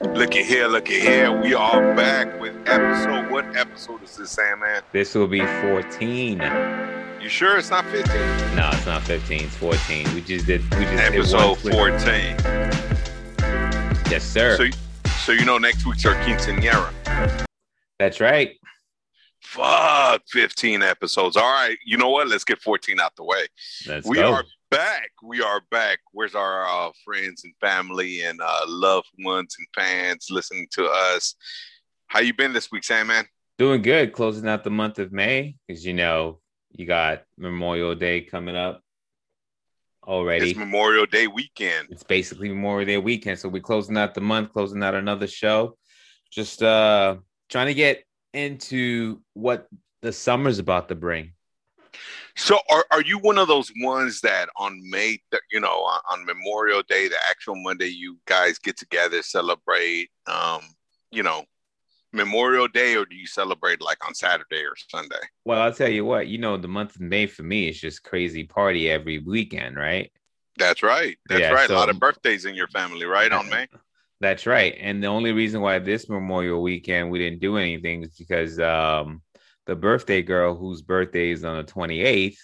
[0.00, 1.32] Looky here, looky here.
[1.42, 3.32] We are back with episode.
[3.32, 4.82] What episode is this, Sandman?
[4.92, 6.40] This will be 14.
[7.20, 8.14] You sure it's not 15?
[8.54, 9.42] No, it's not 15.
[9.42, 10.14] It's 14.
[10.14, 10.62] We just did.
[10.76, 12.10] We just Episode did one 14.
[14.08, 14.56] Yes, sir.
[14.56, 17.46] So, so you know next week's our quinceañera.
[17.98, 18.52] That's right.
[19.42, 21.36] Fuck, 15 episodes.
[21.36, 22.28] All right, you know what?
[22.28, 23.46] Let's get 14 out the way.
[23.88, 24.32] Let's we go.
[24.32, 25.10] are back.
[25.22, 25.98] We are back.
[26.12, 31.34] Where's our uh, friends and family and uh, loved ones and fans listening to us?
[32.08, 33.26] How you been this week, Sandman?
[33.58, 34.12] Doing good.
[34.12, 36.40] Closing out the month of May because you know
[36.72, 38.82] you got Memorial Day coming up
[40.06, 40.50] already.
[40.50, 41.88] It's Memorial Day weekend.
[41.90, 43.38] it's basically Memorial Day weekend.
[43.38, 45.76] So we're closing out the month, closing out another show.
[46.30, 47.16] Just uh
[47.48, 48.04] trying to get
[48.34, 49.66] into what
[50.02, 51.32] the summer's about to bring.
[52.36, 56.00] So, are, are you one of those ones that on May, th- you know, on,
[56.10, 60.60] on Memorial Day, the actual Monday, you guys get together, celebrate, um,
[61.10, 61.44] you know,
[62.12, 65.16] Memorial Day, or do you celebrate like on Saturday or Sunday?
[65.44, 68.02] Well, I'll tell you what, you know, the month of May for me is just
[68.02, 70.10] crazy party every weekend, right?
[70.58, 71.16] That's right.
[71.28, 71.70] That's Yeah, right.
[71.70, 73.30] a lot of birthdays in your family, right?
[73.30, 73.66] On May.
[74.20, 74.76] That's right.
[74.80, 79.22] And the only reason why this Memorial weekend we didn't do anything is because um
[79.68, 82.38] the birthday girl whose birthday is on the 28th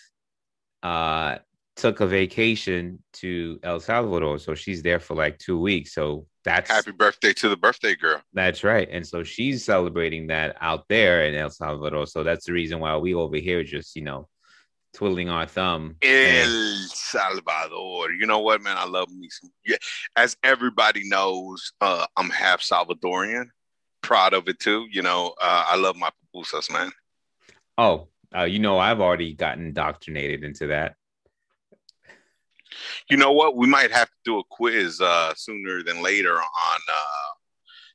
[0.82, 1.38] uh
[1.76, 4.38] took a vacation to El Salvador.
[4.38, 5.92] So she's there for like two weeks.
[5.92, 8.22] So that's Happy birthday to the birthday girl.
[8.32, 8.86] that's right.
[8.92, 12.06] And so she's celebrating that out there in El Salvador.
[12.06, 14.28] So that's the reason why we over here just, you know,
[14.92, 15.96] twiddling our thumb.
[16.02, 18.12] and- El Salvador.
[18.12, 18.76] You know what, man?
[18.76, 19.50] I love me some.
[19.66, 19.76] Yeah,
[20.14, 23.46] as everybody knows, uh, I'm half Salvadorian.
[24.02, 24.86] Proud of it too.
[24.92, 26.92] You know, uh, I love my pupusas, man.
[27.78, 30.96] Oh, uh, you know, I've already gotten indoctrinated into that.
[33.08, 33.56] You know what?
[33.56, 37.34] We might have to do a quiz uh, sooner than later on uh,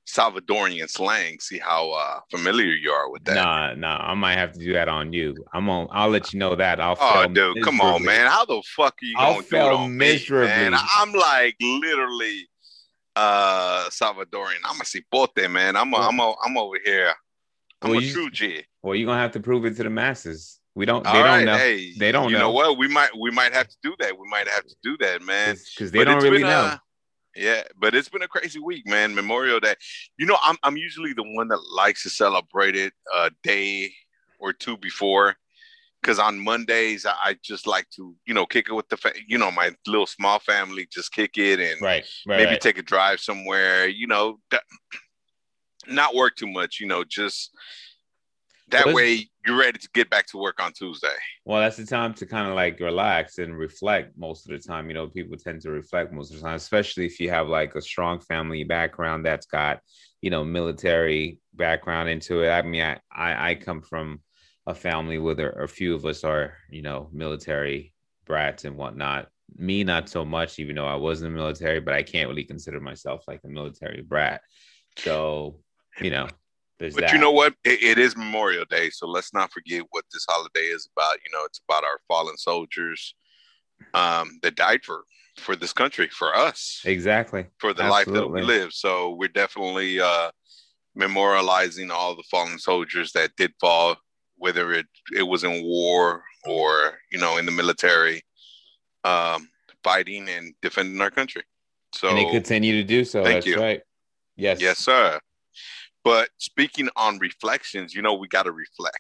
[0.08, 1.40] Salvadorian slang.
[1.40, 3.36] See how uh, familiar you are with that.
[3.36, 5.36] Nah, nah, I might have to do that on you.
[5.54, 5.88] I'm on.
[5.92, 6.80] I'll let you know that.
[6.80, 6.98] I'll.
[7.00, 8.28] Oh, dude, come on, man.
[8.28, 10.48] How the fuck are you I'll gonna do it on me, miserably.
[10.48, 10.74] man?
[10.76, 12.48] I'm like literally
[13.16, 14.62] uh Salvadorian.
[14.64, 15.76] I'm a cipote, man.
[15.76, 17.14] I'm a, I'm a, I'm over here.
[17.82, 18.64] I'm Well, a you- true G.
[18.82, 20.60] Well, you're gonna have to prove it to the masses.
[20.76, 21.04] We don't.
[21.04, 22.44] They All don't right, know hey, They don't you know.
[22.48, 22.52] know.
[22.52, 22.78] what?
[22.78, 24.18] We might we might have to do that.
[24.18, 25.56] We might have to do that, man.
[25.76, 26.66] because they But don't really been, know.
[26.74, 26.78] uh,
[27.36, 29.14] yeah, but it's been a crazy week, man.
[29.16, 29.76] Memorial Day.
[30.18, 33.92] You know, I'm I'm usually the one that likes to celebrate it a day
[34.40, 35.36] or two before,
[36.02, 39.14] because on Mondays I, I just like to you know kick it with the fa-
[39.28, 42.06] you know my little small family, just kick it and right.
[42.26, 42.38] Right.
[42.38, 42.62] maybe right.
[42.62, 43.88] take a drive somewhere.
[43.88, 44.64] You know, that,
[45.90, 46.80] not work too much.
[46.80, 47.52] You know, just
[48.70, 51.08] that Well, way you're ready to get back to work on Tuesday.
[51.46, 54.88] Well, that's the time to kind of like relax and reflect most of the time.
[54.88, 57.76] You know, people tend to reflect most of the time, especially if you have like
[57.76, 59.80] a strong family background that's got,
[60.22, 62.50] you know, military background into it.
[62.50, 64.22] I mean, I, I, I come from
[64.68, 67.94] a family where there, a few of us are, you know, military
[68.26, 69.30] brats and whatnot.
[69.56, 72.44] Me, not so much, even though I was in the military, but I can't really
[72.44, 74.42] consider myself like a military brat.
[74.98, 75.62] So,
[76.02, 76.28] you know,
[76.80, 77.14] there's But that.
[77.14, 77.54] you know what?
[77.64, 81.18] It, it is Memorial Day, so let's not forget what this holiday is about.
[81.24, 83.16] You know, it's about our fallen soldiers
[83.94, 85.04] um, that died for
[85.38, 87.46] for this country, for us, exactly.
[87.60, 88.74] for the life that we live.
[88.74, 90.32] So we're definitely uh,
[90.98, 93.96] memorializing all the fallen soldiers that did fall,
[94.38, 98.22] whether it it was in war or you know in the military,
[99.04, 99.50] um,
[99.84, 101.44] fighting and defending our country.
[101.94, 103.24] So and they continue to do so.
[103.24, 103.58] Thank That's you.
[103.58, 103.82] right.
[104.36, 104.62] Yes.
[104.62, 105.20] Yes, sir.
[106.10, 108.98] But speaking on reflections, you know, we got to reflect.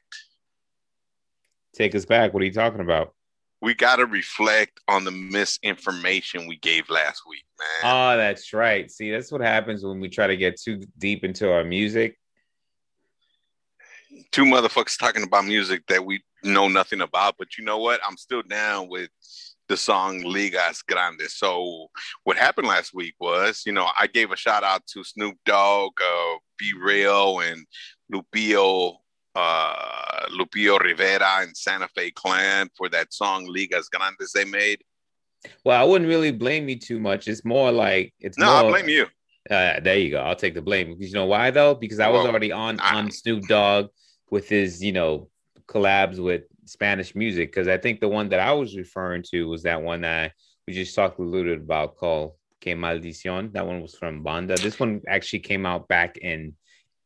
[1.73, 2.35] Take us back.
[2.35, 3.15] What are you talking about?
[3.63, 7.91] We got to reflect on the misinformation we gave last week, man.
[7.91, 8.91] Oh, that's right.
[8.91, 12.15] See, that's what happens when we try to get too deep into our music.
[14.31, 18.01] Two motherfuckers talking about music that we know nothing about, but you know what?
[18.07, 19.09] I'm still down with
[19.69, 21.35] the song Ligas Grandes.
[21.35, 21.88] So
[22.24, 25.92] what happened last week was, you know, I gave a shout out to Snoop Dogg,
[26.01, 27.66] uh, B-Real, and
[28.12, 28.95] Lupillo,
[29.36, 34.81] uh, Lupillo Rivera and Santa Fe Klan for that song Ligas Grandes they made.
[35.63, 37.27] Well, I wouldn't really blame you too much.
[37.27, 39.06] It's more like it's No, I blame you.
[39.50, 40.19] Uh, there you go.
[40.19, 40.89] I'll take the blame.
[40.94, 41.75] Because you know why though?
[41.75, 43.88] Because I was Well, already on I- on Snoop Dogg
[44.31, 45.30] with his, you know,
[45.68, 47.51] collabs with Spanish music.
[47.51, 50.33] Because I think the one that I was referring to was that one that
[50.68, 53.54] we just talked a little bit about called Que Maldición.
[53.54, 54.56] That one was from Banda.
[54.56, 56.56] This one actually came out back in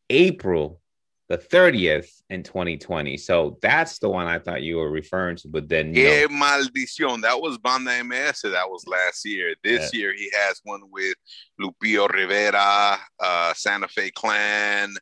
[0.10, 0.82] April
[1.30, 3.18] the 30th in 2020.
[3.18, 5.48] So that's the one I thought you were referring to.
[5.48, 7.22] But then, Yeah, know, maldición.
[7.22, 8.42] That was Banda MS.
[8.44, 9.56] That was last year.
[9.64, 11.16] This year he has one with
[11.60, 14.94] Lupillo Rivera, uh, Santa Fe Klan,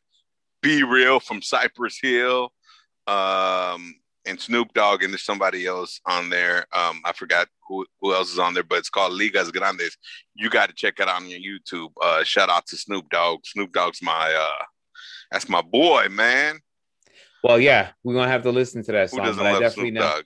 [0.62, 2.52] Be Real from Cypress Hill,
[3.06, 3.94] um,
[4.26, 6.66] and Snoop Dogg, and there's somebody else on there.
[6.72, 9.96] Um, I forgot who, who else is on there, but it's called Ligas Grandes.
[10.34, 11.90] You got to check it out on your YouTube.
[12.00, 13.40] Uh, shout out to Snoop Dogg.
[13.44, 14.64] Snoop Dogg's my uh,
[15.30, 16.60] that's my boy, man.
[17.42, 19.26] well, yeah, we're gonna have to listen to that Who song.
[19.26, 20.24] doesn't But I definitely Snoop know Dogg?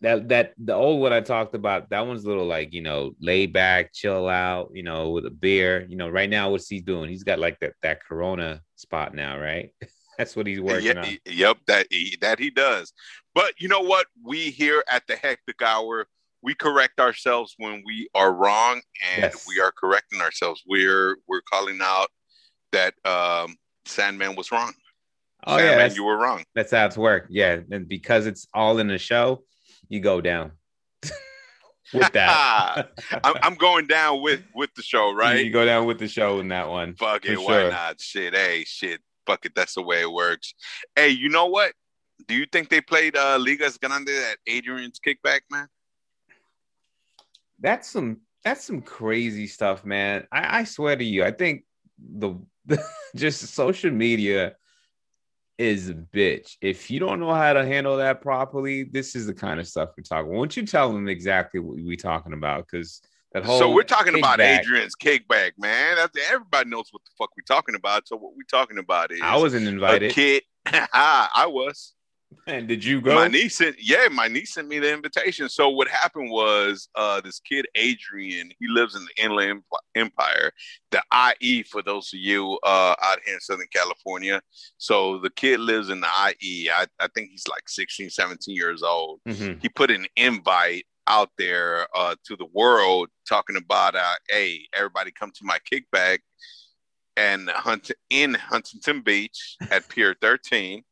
[0.00, 1.88] that that the old one I talked about.
[1.90, 5.30] That one's a little like you know, lay back, chill out, you know, with a
[5.30, 5.86] beer.
[5.88, 7.08] You know, right now what's he doing?
[7.08, 9.70] He's got like that that Corona spot now, right?
[10.18, 11.18] That's what he's working Yeah, on.
[11.26, 12.92] yep, that he, that he does.
[13.34, 14.06] But you know what?
[14.24, 16.06] We here at the Hectic Hour,
[16.42, 18.80] we correct ourselves when we are wrong,
[19.14, 19.44] and Yes.
[19.48, 20.62] we are correcting ourselves.
[20.66, 22.08] We're we're calling out
[22.72, 23.56] that um,
[23.86, 24.72] Sandman was wrong.
[25.46, 26.44] Oh Sandman, that's, you were wrong.
[26.54, 27.30] that's how it's worked.
[27.30, 29.42] Yeah, and because it's all in the show,
[29.88, 30.52] you go down
[31.92, 32.90] with that.
[33.24, 35.44] I'm, I'm going down with with the show, right?
[35.44, 36.94] You go down with the show in that one.
[36.94, 37.70] Fuck it, For why sure.
[37.70, 38.00] not?
[38.00, 39.54] Shit, hey, shit, fuck it.
[39.54, 40.54] That's the way it works.
[40.96, 41.72] Hey, you know what?
[42.28, 45.68] Do you think they played uh, Ligas Grande at Adrian's Kickback, man?
[47.60, 50.26] That's some that's some crazy stuff, man.
[50.30, 51.64] I, I swear to you, I think
[51.98, 52.34] the,
[53.16, 54.56] just social media
[55.56, 56.56] is a bitch.
[56.60, 59.90] If you don't know how to handle that properly, this is the kind of stuff
[59.96, 60.32] we're talking.
[60.32, 62.66] Won't you tell them exactly what we're talking about?
[62.66, 63.00] Because
[63.42, 65.96] so we're talking about kickback- Adrian's Kickback, man.
[65.96, 68.06] That's, everybody knows what the fuck we're talking about.
[68.06, 70.12] So what we're talking about is I wasn't invited.
[70.12, 70.42] kid.
[70.66, 71.94] I was.
[72.48, 73.14] And did you go?
[73.14, 75.48] My niece sent, yeah, my niece sent me the invitation.
[75.48, 79.62] So what happened was, uh, this kid Adrian, he lives in the Inland
[79.94, 80.50] Empire,
[80.90, 81.00] the
[81.40, 84.40] IE for those of you uh out here in Southern California.
[84.78, 86.08] So the kid lives in the
[86.40, 86.70] IE.
[86.70, 89.20] I, I think he's like 16, 17 years old.
[89.28, 89.62] Mhm.
[89.62, 95.10] He put an invite out there uh to the world talking about uh, hey, everybody
[95.10, 96.18] come to my kickback
[97.16, 100.82] and hunt in Huntington Beach at Pier 13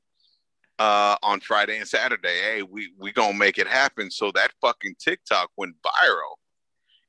[0.79, 2.41] uh on Friday and Saturday.
[2.43, 4.11] Hey, we we gonna make it happen.
[4.11, 6.37] So that fucking TikTok went viral.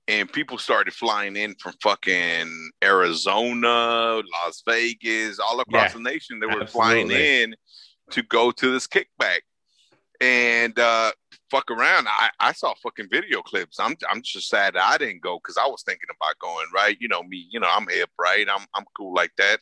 [0.10, 6.40] And people started flying in from fucking Arizona, Las Vegas, all across Yeah, the nation.
[6.42, 7.56] They were flying in
[8.12, 9.40] to go to this kickback.
[10.20, 11.12] And uh
[11.54, 12.08] fuck around.
[12.10, 13.80] I, I saw fucking video clips.
[13.80, 16.98] I'm I'm just sad that I didn't go because I was thinking about going, right?
[17.00, 18.46] You know me, you know, I'm hip, right?
[18.52, 19.60] I'm I'm cool like that.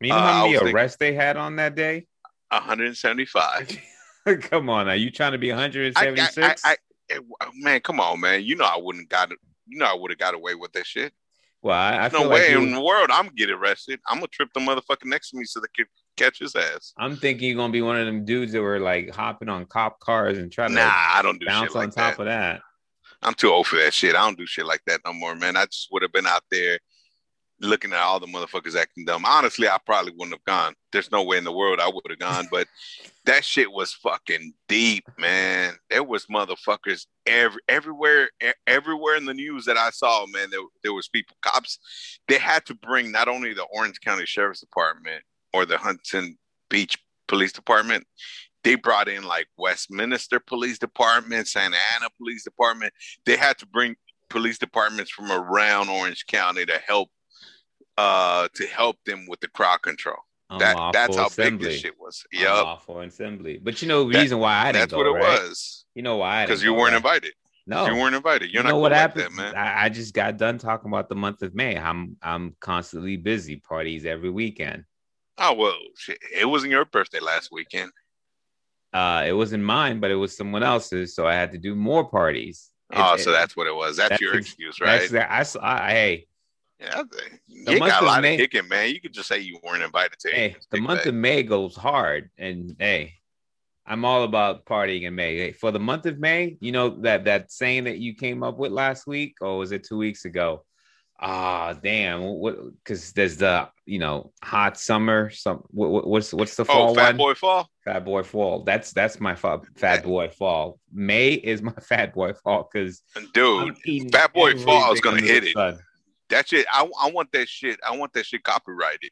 [0.00, 2.06] You know Uh, how many was thinking- arrests they had on that day?
[2.50, 3.78] 175.
[4.42, 6.62] Come on, are you trying to be I, I, 176?
[6.64, 6.76] I,
[7.10, 7.16] I,
[7.56, 8.42] man, come on, man.
[8.44, 9.38] You know I wouldn't got it.
[9.66, 11.12] You know I would have got away with that shit.
[11.62, 13.98] well, I, I no feel way like in the world I'm gonna get arrested.
[14.06, 15.86] I'm gonna trip the motherfucker next to me so they can
[16.16, 16.92] catch his ass.
[16.98, 19.98] I'm thinking you're gonna be one of them dudes that were like hopping on cop
[20.00, 22.20] cars and trying Nah, to I don't do bounce shit on top that.
[22.20, 22.60] of that.
[23.22, 24.14] I'm too old for that shit.
[24.16, 25.56] I don't do shit like that no more, man.
[25.56, 26.78] I just would have been out there
[27.60, 29.24] looking at all the motherfuckers acting dumb.
[29.24, 30.74] Honestly, I probably wouldn't have gone.
[30.90, 32.66] There's no way in the world I would have gone, but
[33.24, 35.74] that shit was fucking deep, man.
[35.88, 38.28] There was motherfuckers every everywhere,
[38.66, 40.50] everywhere in the news that I saw, man.
[40.50, 41.78] There, there was people, cops.
[42.26, 46.38] They had to bring not only the Orange County Sheriff's Department or the Huntington
[46.70, 46.96] Beach
[47.28, 48.06] Police Department.
[48.64, 52.92] They brought in like Westminster Police Department, Santa Ana Police Department.
[53.26, 53.96] They had to bring
[54.30, 57.10] police departments from around Orange County to help
[57.98, 60.16] uh to help them with the crowd control.
[60.58, 61.58] That that's how assembly.
[61.58, 62.24] big this shit was.
[62.32, 62.42] Yep.
[62.48, 63.58] Unlawful assembly.
[63.62, 65.42] But you know the That- reason why I didn't That's go, what it right?
[65.48, 65.84] was.
[65.94, 66.44] You know why?
[66.44, 66.96] Because you weren't right?
[66.96, 67.32] invited.
[67.66, 68.50] No, You weren't invited.
[68.50, 69.24] You're you not know what happened?
[69.24, 69.54] that, man.
[69.54, 71.78] I, I just got done talking about the month of May.
[71.78, 74.84] I'm I'm constantly busy, parties every weekend.
[75.44, 76.18] Oh well, shit.
[76.34, 77.90] It wasn't your birthday last weekend.
[78.92, 82.04] Uh, it wasn't mine, but it was someone else's, so I had to do more
[82.08, 82.70] parties.
[82.92, 83.96] Oh, It- so that's what it was.
[83.96, 85.00] That's, that's your ex- excuse, right?
[85.00, 85.32] That's that.
[85.32, 86.26] I, saw- I hey
[86.78, 87.02] yeah,
[87.46, 88.90] you month got a of lot May- of kicking, man.
[88.90, 90.30] You could just say you weren't invited to.
[90.30, 93.14] hey, the month of May goes hard, and hey,
[93.86, 95.38] I'm all about partying in May.
[95.38, 98.58] Hey, for the month of May, you know that that saying that you came up
[98.58, 100.64] with last week, or was it two weeks ago?
[101.24, 102.22] Ah, damn!
[102.22, 102.56] What?
[102.82, 105.30] Because there's the you know hot summer.
[105.30, 107.16] Some what, what- what's what's the fall oh, Fat one?
[107.16, 107.70] Boy Fall.
[107.84, 108.62] Fat boy fall.
[108.62, 110.78] That's that's my fa- fat boy fall.
[110.92, 113.02] May is my fat boy fall because
[113.34, 113.76] Dude,
[114.12, 115.56] Fat Boy Fall is gonna hit it.
[116.28, 116.66] that shit.
[116.72, 117.80] I, I want that shit.
[117.88, 119.10] I want that shit copyrighted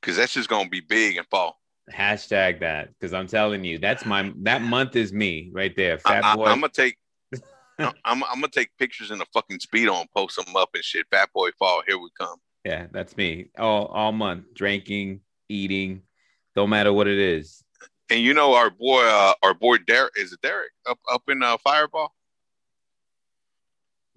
[0.00, 1.58] because that's just gonna be big and fall.
[1.90, 5.98] Hashtag that because I'm telling you, that's my that month is me right there.
[5.98, 6.48] Fat boy I, boy.
[6.48, 6.98] am gonna take.
[7.78, 7.92] I'm,
[8.24, 11.06] I'm gonna take pictures in a fucking speedo and post them up and shit.
[11.10, 11.82] Fat Boy Fall.
[11.86, 12.36] Here we come.
[12.64, 13.50] Yeah, that's me.
[13.58, 16.02] All all month drinking, eating.
[16.56, 17.62] Don't matter what it is.
[18.10, 21.42] And you know our boy, uh, our boy Derek is it Derek up up in
[21.42, 22.12] uh, Fireball?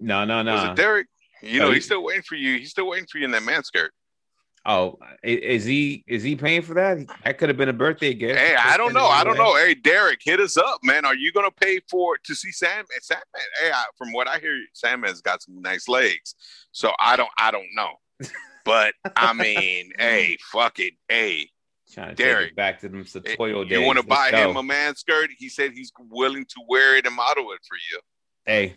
[0.00, 0.54] No, no, no.
[0.54, 1.06] Was it Derek?
[1.42, 2.58] You know, he- he's still waiting for you.
[2.58, 3.92] He's still waiting for you in that man skirt.
[4.64, 6.98] Oh, is he is he paying for that?
[7.24, 8.38] That could have been a birthday gift.
[8.38, 9.06] Hey, I don't know.
[9.06, 9.56] I don't know.
[9.56, 11.04] Hey, Derek, hit us up, man.
[11.04, 12.84] Are you gonna pay for to see Sam?
[13.00, 13.24] Sandman.
[13.60, 16.36] Hey, I, from what I hear, Sandman's got some nice legs.
[16.70, 17.30] So I don't.
[17.38, 17.90] I don't know.
[18.64, 20.94] But I mean, hey, fuck it.
[21.08, 21.48] Hey,
[21.92, 23.78] Trying to Derek, back to them eh, Satoyo days.
[23.78, 24.50] you want to buy go.
[24.50, 25.30] him a man skirt?
[25.36, 28.00] He said he's willing to wear it and model it for you.
[28.46, 28.76] Hey,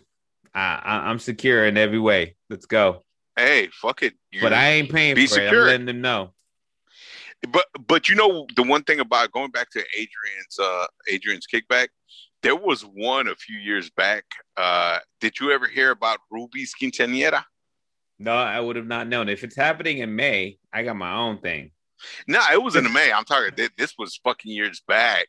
[0.54, 2.36] I, I, I'm secure in every way.
[2.50, 3.04] Let's go.
[3.36, 4.14] Hey, fuck it.
[4.30, 5.28] You- But I ain't paying for it.
[5.28, 5.62] secure.
[5.62, 6.32] I'm letting them know.
[7.50, 11.88] but but you know the one thing about going back to Adrian's uh Adrian's kickback,
[12.42, 14.24] there was one a few years back.
[14.56, 17.44] Uh did you ever hear about Ruby's quinceañera?
[18.18, 19.28] No, I would have not known.
[19.28, 21.72] If it's happening in May, I got my own thing.
[22.26, 23.12] No, it was in May.
[23.12, 23.50] I'm talking.
[23.76, 25.28] This was fucking years back.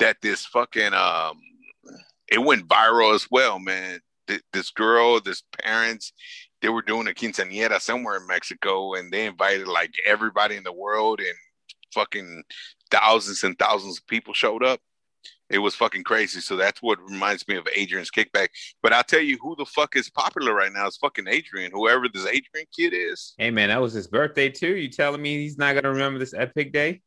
[0.00, 1.40] That this fucking um,
[2.28, 4.00] it went viral as well, man.
[4.52, 6.12] This girl, this parents,
[6.62, 10.72] they were doing a quinceañera somewhere in Mexico, and they invited like everybody in the
[10.72, 11.34] world, and
[11.92, 12.42] fucking
[12.90, 14.80] thousands and thousands of people showed up.
[15.48, 16.40] It was fucking crazy.
[16.40, 18.48] So that's what reminds me of Adrian's kickback.
[18.82, 21.70] But I'll tell you who the fuck is popular right now is fucking Adrian.
[21.72, 23.34] Whoever this Adrian kid is.
[23.38, 24.74] Hey man, that was his birthday too.
[24.74, 27.02] You telling me he's not gonna remember this epic day?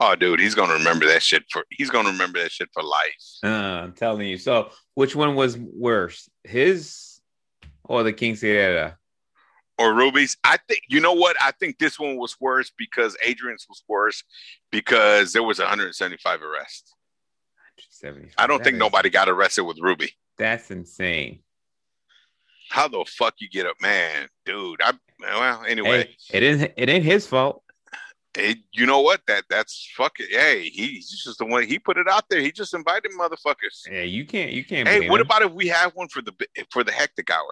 [0.00, 1.64] Oh, dude, he's gonna remember that shit for.
[1.70, 3.14] He's gonna remember that shit for life.
[3.42, 3.48] Uh,
[3.84, 4.36] I'm telling you.
[4.36, 7.13] So, which one was worse, his
[7.84, 8.96] or the quinceañera?
[9.78, 10.36] or Ruby's.
[10.44, 11.36] I think you know what?
[11.40, 14.22] I think this one was worse because Adrian's was worse
[14.70, 16.94] because there was 175 arrests.
[18.38, 20.12] I don't think nobody got arrested with Ruby.
[20.38, 21.40] That's insane.
[22.70, 24.80] How the fuck you get up, man, dude?
[24.82, 27.62] I well, anyway, Hey, it ain't it ain't his fault.
[28.36, 29.22] it- you know what?
[29.26, 30.26] That that's fucking.
[30.30, 31.66] Hey, he's just the one.
[31.66, 32.40] He put it out there.
[32.40, 33.88] He just invited motherfuckers.
[33.90, 34.88] Yeah, you can't you can't.
[34.88, 35.26] Hey, what him.
[35.26, 36.32] about if we have one for the
[36.70, 37.50] for the hectic hour?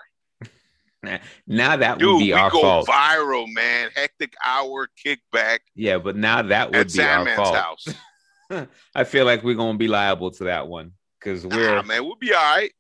[1.47, 2.89] now that would Dude, be we our go fault.
[2.89, 3.91] viral, man.
[3.95, 7.57] Hectic hour kickback Yeah, but now that would be our Sandman's fault.
[7.57, 8.69] house.
[8.95, 12.17] I feel like we're gonna be liable to that one because we're Nah, man, we'll
[12.17, 12.71] be all right.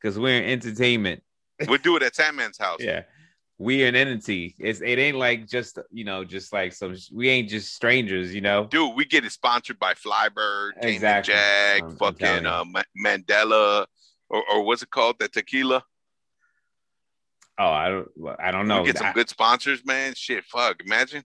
[0.00, 1.22] because we're in entertainment.
[1.68, 2.80] We'll do it at Sandman's house.
[2.80, 3.02] Yeah,
[3.58, 4.56] we an entity.
[4.58, 6.96] It's it ain't like just you know just like some.
[7.12, 8.66] We ain't just strangers, you know.
[8.66, 11.32] Dude, we get it sponsored by Flybird, Exactly.
[11.32, 12.64] Jack, I'm- I'm fucking uh,
[13.02, 13.86] Mandela,
[14.28, 15.16] or, or what's it called?
[15.20, 15.84] The tequila.
[17.58, 18.08] Oh, I don't
[18.40, 18.84] I don't know.
[18.84, 20.14] Get some I- good sponsors, man.
[20.14, 20.82] Shit, fuck.
[20.84, 21.22] Imagine.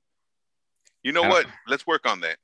[1.04, 1.46] You know what?
[1.68, 2.38] Let's work on that.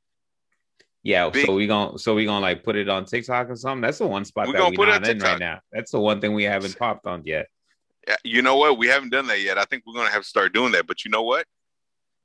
[1.04, 3.82] Yeah, Big- so we gonna so we gonna like put it on TikTok or something.
[3.82, 5.60] That's the one spot We that we not on in right now.
[5.72, 7.48] That's the one thing we haven't popped on yet.
[8.08, 8.77] Yeah, you know what?
[8.80, 9.60] We haven't done that yet.
[9.60, 10.88] I think we're gonna have to start doing that.
[10.88, 11.46] But you know what?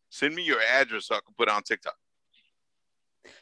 [0.09, 1.95] Send me your address so I can put it on TikTok.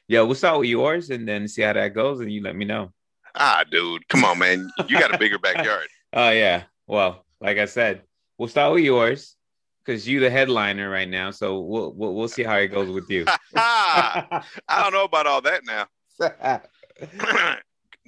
[0.09, 2.65] Yeah, we'll start with yours and then see how that goes, and you let me
[2.65, 2.93] know.
[3.35, 4.69] Ah, dude, come on, man.
[4.89, 5.87] You got a bigger backyard.
[6.13, 6.65] Oh yeah.
[6.89, 8.03] Well, like I said,
[8.39, 9.37] we'll start with yours
[9.85, 11.31] because you the headliner right now.
[11.31, 13.27] So we'll we'll, we'll see how it goes with you.
[13.57, 15.87] I don't know about all that now.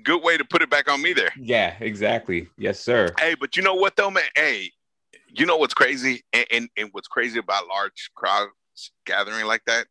[0.03, 1.31] Good way to put it back on me there.
[1.39, 2.49] yeah, exactly.
[2.57, 3.09] Yes, sir.
[3.19, 4.25] Hey, but you know what though, man?
[4.35, 4.71] Hey,
[5.29, 6.23] you know what's crazy?
[6.33, 8.53] And, and, and what's crazy about large crowds
[9.05, 9.87] gathering like that?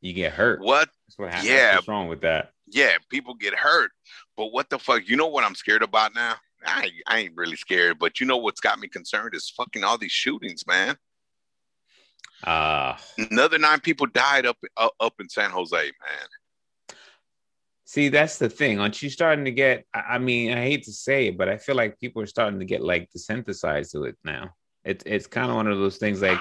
[0.00, 0.60] You get hurt.
[0.60, 0.88] What?
[1.06, 1.48] That's what happens.
[1.50, 1.76] Yeah.
[1.76, 2.52] What's wrong with that?
[2.66, 3.90] Yeah, people get hurt.
[4.36, 5.06] But what the fuck?
[5.06, 6.34] You know what I'm scared about now?
[6.66, 9.98] I, I ain't really scared, but you know what's got me concerned is fucking all
[9.98, 10.96] these shootings, man.
[12.42, 12.96] Uh
[13.30, 16.98] Another nine people died up up, up in San Jose, man.
[17.84, 18.80] see, that's the thing.
[18.80, 19.84] Aren't you starting to get?
[19.94, 22.64] I mean, I hate to say it, but I feel like people are starting to
[22.64, 24.50] get like desensitized to it now.
[24.84, 26.40] It's it's kind of one of those things like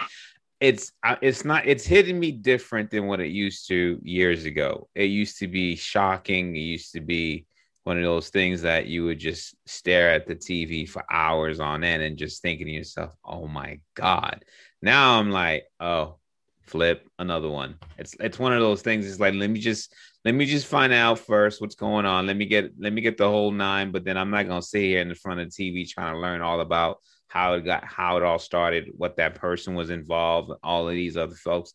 [0.59, 4.87] it's uh, it's not it's hitting me different than what it used to years ago.
[4.95, 6.55] It used to be shocking.
[6.55, 7.45] It used to be
[7.83, 11.83] one of those things that you would just stare at the TV for hours on
[11.83, 14.45] end and just thinking to yourself, "Oh my god."
[14.81, 16.17] Now I'm like, "Oh,
[16.61, 19.05] flip another one." It's it's one of those things.
[19.05, 19.93] It's like let me just
[20.25, 22.27] let me just find out first what's going on.
[22.27, 24.81] Let me get let me get the whole nine, but then I'm not gonna sit
[24.81, 27.83] here in the front of the TV trying to learn all about how it got
[27.83, 31.73] how it all started, what that person was involved, all of these other folks.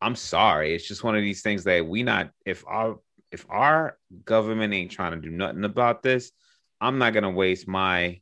[0.00, 0.74] I'm sorry.
[0.74, 2.96] It's just one of these things that we not if our
[3.32, 6.32] if our government ain't trying to do nothing about this,
[6.80, 8.20] I'm not gonna waste my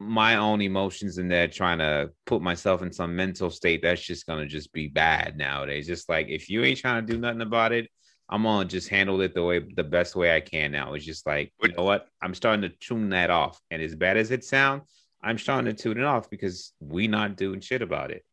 [0.00, 4.26] my own emotions in there trying to put myself in some mental state that's just
[4.26, 5.86] gonna just be bad nowadays.
[5.86, 7.88] Just like if you ain't trying to do nothing about it,
[8.28, 10.94] I'm gonna just handle it the way the best way I can now.
[10.94, 12.06] It's just like, you know what?
[12.22, 13.60] I'm starting to tune that off.
[13.70, 14.84] And as bad as it sounds,
[15.22, 18.24] I'm starting to tune it off because we not doing shit about it.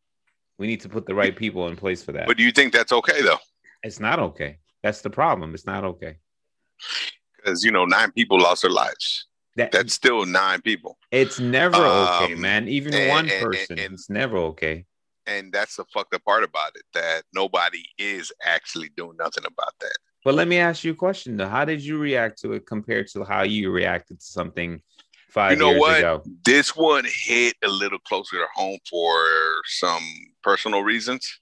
[0.57, 2.27] We need to put the right people in place for that.
[2.27, 3.39] But do you think that's okay though?
[3.83, 4.59] It's not okay.
[4.85, 5.55] That's the problem.
[5.55, 6.17] It's not okay.
[7.37, 9.25] Because you know, nine people lost their lives.
[9.55, 10.99] That, That's still nine people.
[11.09, 12.67] It's never um, okay, man.
[12.67, 14.85] Even and, one person, and, and, it's never okay.
[15.25, 19.73] And that's the fucked up part about it that nobody is actually doing nothing about
[19.79, 19.97] that.
[20.23, 21.47] But let me ask you a question though.
[21.47, 24.83] How did you react to it compared to how you reacted to something
[25.31, 25.97] five you know years what?
[25.97, 26.23] ago?
[26.43, 29.15] This one hit a little closer to home for
[29.65, 30.03] some
[30.43, 31.39] personal reasons.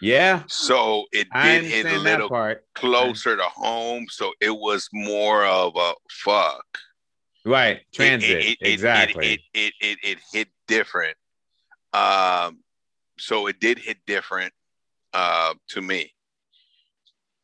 [0.00, 0.42] Yeah.
[0.48, 2.28] So it did hit a little
[2.74, 4.06] closer to home.
[4.08, 6.64] So it was more of a fuck.
[7.44, 7.80] Right.
[7.92, 8.30] Transit.
[8.30, 9.34] It, it, exactly.
[9.34, 11.16] It, it, it, it, hit different.
[11.92, 12.58] Um,
[13.18, 14.52] so it did hit different
[15.14, 16.12] uh, to me.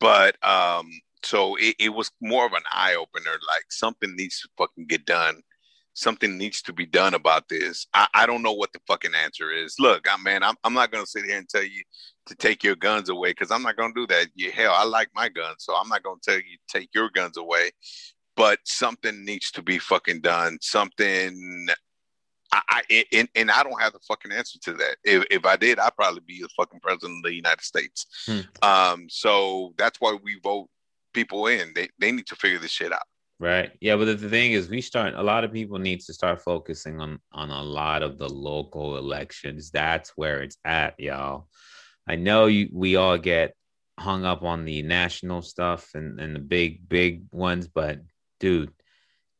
[0.01, 0.91] But um,
[1.23, 3.31] so it, it was more of an eye opener.
[3.31, 5.43] Like something needs to fucking get done
[5.95, 7.87] something needs to be done about this.
[7.95, 9.75] I, I don't know what the fucking answer is.
[9.79, 11.83] Look, I man, I'm I'm not gonna sit here and tell you
[12.27, 14.29] to take your guns away because I'm not gonna do that.
[14.35, 17.11] You hell, I like my guns, so I'm not gonna tell you to take your
[17.11, 17.71] guns away.
[18.35, 20.59] But something needs to be fucking done.
[20.63, 21.69] Something
[22.53, 24.97] I, I and, and I don't have the fucking answer to that.
[25.05, 28.07] If, if I did, I'd probably be the fucking president of the United States.
[28.27, 28.41] Hmm.
[28.63, 30.69] Um, so that's why we vote
[31.15, 31.73] people in.
[31.75, 33.03] They they need to figure this shit out.
[33.43, 33.73] Right.
[33.81, 35.15] Yeah, but the thing is, we start.
[35.15, 38.97] A lot of people need to start focusing on on a lot of the local
[38.99, 39.73] elections.
[39.73, 41.49] That's where it's at, y'all.
[42.09, 42.69] I know you.
[42.73, 43.57] We all get
[43.99, 47.99] hung up on the national stuff and and the big big ones, but
[48.39, 48.71] dude,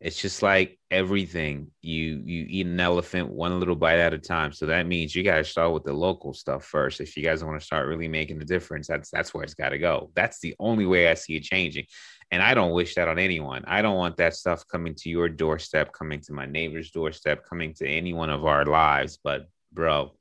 [0.01, 1.71] it's just like everything.
[1.81, 4.53] You you eat an elephant one little bite at a time.
[4.53, 7.01] So that means you got to start with the local stuff first.
[7.01, 9.69] If you guys want to start really making a difference, that's that's where it's got
[9.69, 10.11] to go.
[10.17, 11.85] That's the only way I see it changing.
[12.33, 13.63] And I don't wish that on anyone.
[13.67, 17.75] I don't want that stuff coming to your doorstep, coming to my neighbor's doorstep, coming
[17.75, 19.19] to any one of our lives.
[19.23, 20.13] But bro,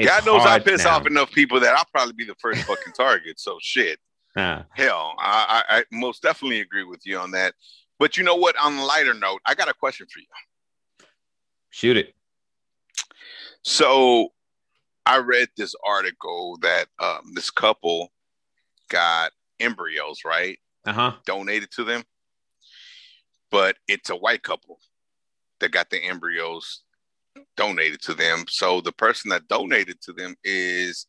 [0.00, 0.96] God knows I piss now.
[0.96, 3.40] off enough people that I'll probably be the first fucking target.
[3.40, 3.98] So shit.
[4.70, 7.54] Hell, I, I, I most definitely agree with you on that.
[7.98, 8.56] But you know what?
[8.56, 10.26] On a lighter note, I got a question for you.
[11.70, 12.14] Shoot it.
[13.62, 14.28] So
[15.04, 18.12] I read this article that um, this couple
[18.88, 20.58] got embryos, right?
[20.84, 21.12] uh-huh.
[21.26, 22.02] donated to them.
[23.50, 24.78] But it's a white couple
[25.58, 26.82] that got the embryos
[27.56, 28.44] donated to them.
[28.48, 31.06] So the person that donated to them is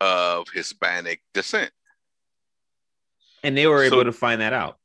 [0.00, 1.70] of Hispanic descent.
[3.42, 4.78] And they were so, able to find that out.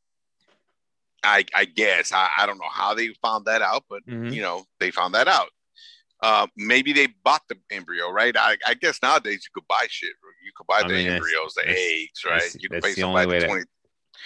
[1.24, 2.12] I, I guess.
[2.14, 4.30] I, I, don't know how they found that out, but mm-hmm.
[4.30, 5.50] you know, they found that out.
[6.22, 8.36] Uh, maybe they bought the embryo, right?
[8.36, 10.12] I, I, guess nowadays you could buy shit.
[10.44, 12.42] You could buy the mean, embryos, the eggs, right?
[12.42, 13.64] That's, you could pay somebody 20,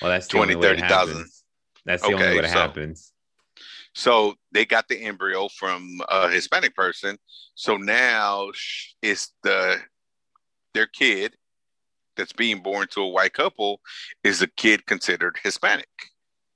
[0.01, 1.25] well, that's 20, 30,000.
[1.85, 3.13] That's the okay, only way that so, happens.
[3.93, 7.17] So they got the embryo from a Hispanic person.
[7.55, 8.49] So now
[9.01, 9.77] it's the
[10.73, 11.35] their kid
[12.15, 13.81] that's being born to a white couple
[14.23, 15.89] is a kid considered Hispanic.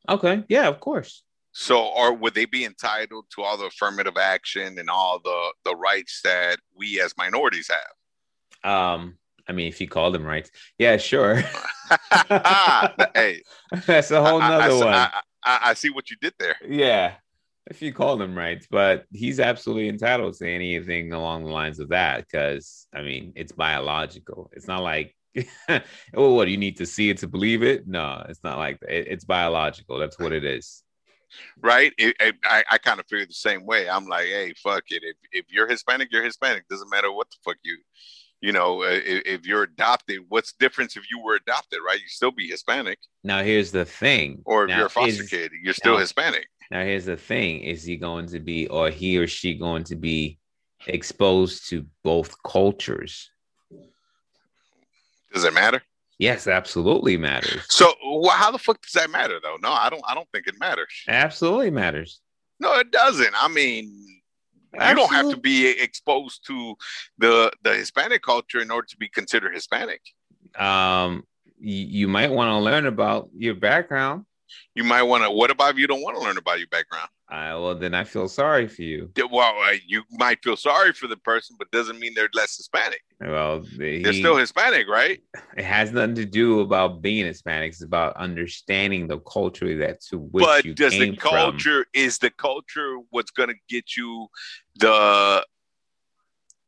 [0.10, 0.43] Okay.
[0.47, 1.23] Yeah, of course.
[1.52, 5.76] So, or would they be entitled to all the affirmative action and all the the
[5.76, 7.69] rights that we as minorities
[8.63, 8.71] have?
[8.71, 9.17] Um,
[9.48, 11.36] I mean, if you call them rights, yeah, sure.
[13.16, 13.42] hey,
[13.86, 14.94] that's a whole nother I, I, one.
[14.94, 15.12] I,
[15.44, 16.56] I, see what you did there.
[16.68, 17.14] Yeah,
[17.68, 21.90] if you call them rights, but he's absolutely entitled to anything along the lines of
[21.90, 24.52] that because I mean, it's biological.
[24.54, 25.16] It's not like,
[26.14, 27.88] well, what do you need to see it to believe it?
[27.88, 28.92] No, it's not like that.
[28.92, 29.98] It, it's biological.
[30.00, 30.84] That's what it is
[31.62, 31.94] right?
[31.98, 33.90] It, it, I, I kind of feel the same way.
[33.90, 35.04] I'm like, hey, fuck it.
[35.04, 36.68] If, if you're Hispanic, you're Hispanic.
[36.68, 37.78] Doesn't matter what the fuck you
[38.41, 42.00] you know, uh, if, if, you're adopted, what's the difference if you were adopted, right?
[42.00, 43.00] You still be Hispanic.
[43.23, 44.41] Now here's the thing.
[44.45, 46.47] Or if now, you're a foster is, kid, you're still now, Hispanic.
[46.69, 49.95] Now here's the thing: is he going to be, or he or she going to
[49.95, 50.38] be
[50.86, 53.32] exposed to both cultures?
[55.34, 55.82] Does it matter?
[56.19, 57.62] Yes, absolutely matters.
[57.69, 59.58] So, well, how the fuck does that matter, though?
[59.62, 60.02] No, I don't.
[60.08, 60.91] I don't think it matters.
[61.08, 62.21] Absolutely matters.
[62.60, 63.34] No, it doesn't.
[63.36, 64.17] I mean,
[64.80, 64.90] Absolutely.
[64.90, 66.76] You don't have to be exposed to
[67.18, 70.02] the the Hispanic culture in order to be considered Hispanic.
[70.58, 71.24] Um,
[71.60, 74.26] you, you might want to learn about your background.
[74.76, 75.32] You might want to.
[75.32, 77.10] What about if you don't want to learn about your background?
[77.30, 79.12] Uh, well, then I feel sorry for you.
[79.32, 83.02] Well, uh, you might feel sorry for the person, but doesn't mean they're less Hispanic.
[83.20, 85.22] Well, he, they're still Hispanic, right?
[85.58, 87.74] It has nothing to do about being Hispanic.
[87.74, 92.02] It's about understanding the culture that to which but you does the culture from.
[92.02, 94.28] is the culture what's going to get you
[94.76, 95.46] the?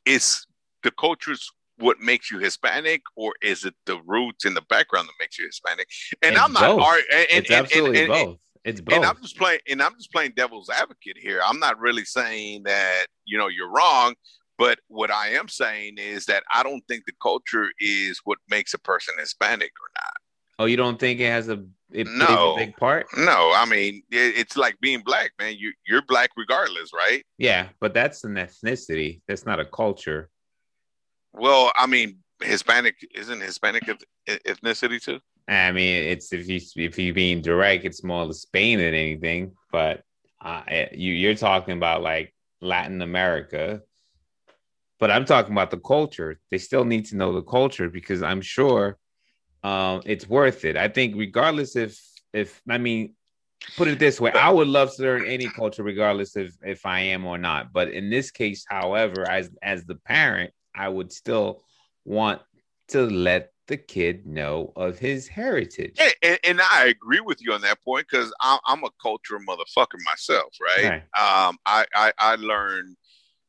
[0.06, 0.46] Is
[0.84, 5.14] the culture's what makes you Hispanic, or is it the roots in the background that
[5.20, 5.88] makes you Hispanic?
[6.22, 6.78] And it's I'm not.
[6.78, 7.04] Both.
[7.12, 8.96] and, it's and, absolutely and, both it's both.
[8.96, 11.42] And I'm just playing and I'm just playing devil's advocate here.
[11.44, 14.16] I'm not really saying that, you know, you're wrong,
[14.58, 18.74] But what I am saying is that I don't think the culture is what makes
[18.74, 20.14] a person Hispanic or not.
[20.60, 22.54] Oh, you don't think it has a it No.
[22.54, 23.08] a big part?
[23.18, 25.56] No, I mean it, it's like being black, man.
[25.58, 27.24] You you're black regardless, right?
[27.38, 29.22] Yeah, but that's an ethnicity.
[29.28, 30.30] That's not a culture.
[31.34, 33.84] Well, I mean Hispanic isn't Hispanic
[34.28, 35.20] ethnicity too.
[35.48, 39.54] I mean, it's if you if you being direct, it's more Spain than anything.
[39.72, 40.04] But
[40.42, 43.82] uh, you you're talking about like Latin America.
[45.00, 46.40] But I'm talking about the culture.
[46.52, 48.98] They still need to know the culture because I'm sure
[49.64, 50.78] um, it's worth it.
[50.78, 52.00] I think regardless if
[52.34, 53.16] if I mean
[53.76, 57.00] put it this way, I would love to learn any culture regardless if if I
[57.00, 57.74] am or not.
[57.74, 61.64] But in this case, however, as as the parent, I would still
[62.06, 62.42] want
[62.88, 65.98] to let the kid know of his heritage.
[66.00, 69.42] Yeah, and, and I agree with you on that point because I'm, I'm a cultural
[69.48, 71.04] motherfucker myself, right?
[71.20, 72.96] Um, I, I I learned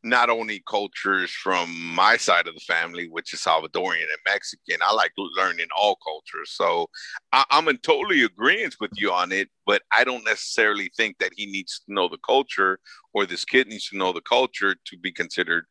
[0.02, 4.78] not only cultures from my side of the family, which is Salvadorian and Mexican.
[4.82, 6.88] I like learning all cultures, so
[7.32, 9.48] I, I'm in totally agreement with you on it.
[9.66, 12.80] But I don't necessarily think that he needs to know the culture
[13.14, 15.64] or this kid needs to know the culture to be considered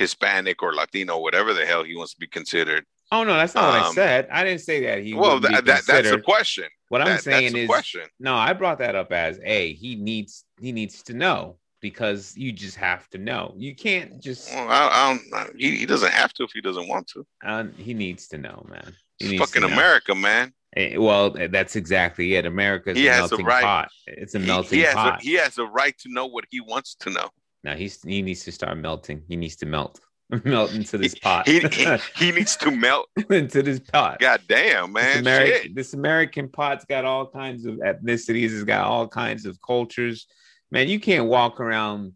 [0.00, 2.84] Hispanic or Latino, whatever the hell he wants to be considered.
[3.12, 4.28] Oh no, that's not what I Um, said.
[4.32, 5.14] I didn't say that he.
[5.14, 6.64] well, that, that, that's the question.
[6.88, 8.02] What I'm saying is question.
[8.18, 8.34] no.
[8.34, 12.76] I brought that up as a he needs he needs to know because you just
[12.76, 13.54] have to know.
[13.56, 14.50] You can't just.
[14.54, 15.60] Well, I, I don't.
[15.60, 17.26] He, he doesn't have to if he doesn't want to.
[17.44, 18.94] Uh, he needs to know, man.
[19.18, 19.64] He fucking.
[19.64, 20.52] America, man.
[20.76, 22.46] Eh, Well, that's exactly it.
[22.46, 23.88] America's He a has a melting right- pot.
[24.06, 25.20] It's a He, melting he has pot.
[25.20, 27.28] a, he has a right to know what he wants to know.
[27.64, 29.22] Now he's he needs to start melting.
[29.28, 30.00] He needs to melt,
[30.44, 31.46] melt into this pot.
[31.48, 33.08] He, he, he needs to melt.
[33.30, 34.18] into this pot.
[34.20, 35.24] God damn, This, man.
[35.24, 35.74] Ameri- Shit.
[35.74, 38.52] this American pot's got all kinds of ethnicities.
[38.52, 40.26] It's got all kinds of cultures.
[40.70, 42.12] Man, you can't walk around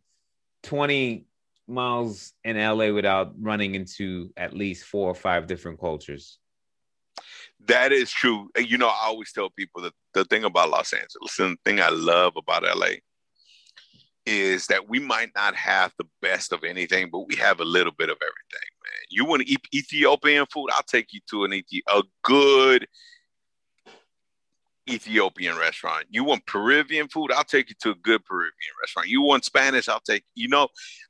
[0.63, 1.27] 20
[1.67, 6.39] miles in LA without running into at least four or five different cultures.
[7.67, 8.49] That is true.
[8.59, 11.81] You know, I always tell people that the thing about Los Angeles and the thing
[11.81, 12.97] I love about LA
[14.27, 17.93] is that we might not have the best of anything, but we have a little
[17.93, 19.03] bit of everything, man.
[19.11, 20.69] You want to eat Ethiopian food?
[20.73, 22.87] I'll take you to an Ethi- a good
[24.89, 26.07] Ethiopian restaurant.
[26.11, 27.33] You want Peruvian food?
[27.33, 29.09] I'll take you to a good Peruvian restaurant.
[29.09, 29.89] You want Spanish?
[29.89, 30.69] I'll take you know,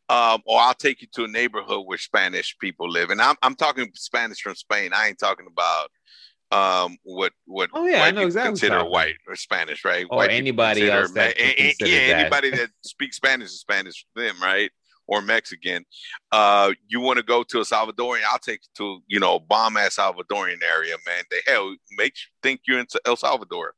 [0.09, 3.11] um, or I'll take you to a neighborhood where Spanish people live.
[3.11, 4.93] And I'm I'm talking Spanish from Spain.
[4.95, 5.91] I ain't talking about
[6.55, 10.07] um what what Oh, yeah, I white exactly consider white or Spanish, right?
[10.11, 12.21] Or White anybody else that Ma- eh, eh, yeah, that.
[12.21, 14.71] anybody that speaks Spanish is Spanish for them, right?
[15.07, 15.85] Or Mexican.
[16.33, 18.23] Uh, you want to go to a Salvadorian?
[18.31, 21.25] I'll take you to you know bomb ass Salvadorian area, man.
[21.31, 23.75] The hell makes you think you're in El Salvador,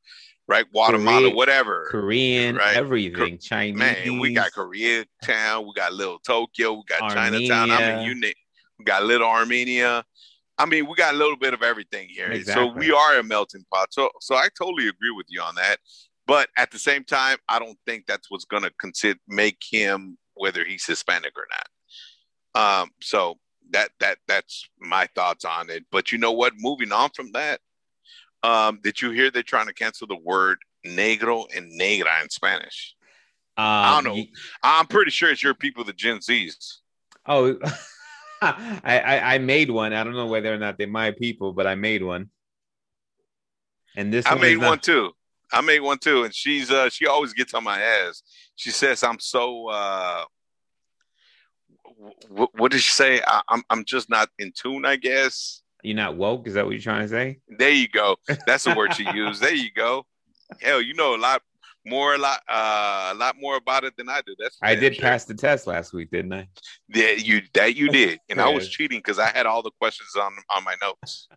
[0.47, 0.65] right?
[0.71, 1.87] Guatemala, whatever.
[1.91, 2.77] Korean, Right.
[2.77, 3.77] everything, Chinese.
[3.77, 7.71] Man, we got Koreatown, we got Little Tokyo, we got Chinatown.
[7.71, 7.97] I Armenia.
[7.97, 8.33] mean, you
[8.79, 10.05] we got Little Armenia.
[10.57, 12.31] I mean, we got a little bit of everything here.
[12.43, 13.93] So we are a melting pot.
[13.93, 15.77] So, so I totally agree with you on that.
[16.25, 20.17] But at the same time, I don't think that's what's going to consider make him
[20.33, 22.81] whether he's Hispanic or not.
[22.81, 23.35] Um, so
[23.71, 25.85] that that that's my thoughts on it.
[25.91, 26.53] But you know what?
[26.57, 27.61] Moving on from that,
[28.43, 32.95] um, did you hear they're trying to cancel the word negro and negra in Spanish?
[33.57, 34.23] Um, I don't know.
[34.63, 36.77] I'm pretty sure it's your people, the Gen Zs.
[37.25, 37.57] Oh,
[38.41, 39.93] I, I I made one.
[39.93, 42.29] I don't know whether or not they're my people, but I made one.
[43.95, 45.11] And this I one made not- one too.
[45.51, 48.21] I made one too, and she's uh she always gets on my ass.
[48.57, 50.25] She says I'm so uh
[52.29, 53.21] w- what did she say?
[53.25, 55.61] I, I'm I'm just not in tune, I guess.
[55.83, 56.47] You're not woke.
[56.47, 57.39] Is that what you're trying to say?
[57.47, 58.17] There you go.
[58.45, 59.41] That's the word she used.
[59.41, 60.05] There you go.
[60.61, 61.41] Hell, you know a lot
[61.87, 64.35] more a lot uh a lot more about it than I do.
[64.37, 65.03] That's I did sure.
[65.03, 66.47] pass the test last week, didn't I?
[66.89, 70.09] Yeah, you that you did, and I was cheating because I had all the questions
[70.15, 71.27] on on my notes.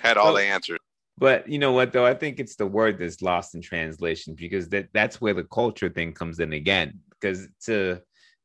[0.00, 0.78] Had all the answers.
[1.18, 2.06] But you know what though?
[2.06, 5.88] I think it's the word that's lost in translation because that that's where the culture
[5.88, 7.00] thing comes in again.
[7.10, 8.00] Because to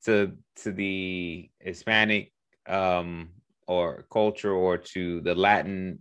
[0.06, 2.32] to to the Hispanic
[2.68, 3.30] um
[3.68, 6.00] or culture or to the Latin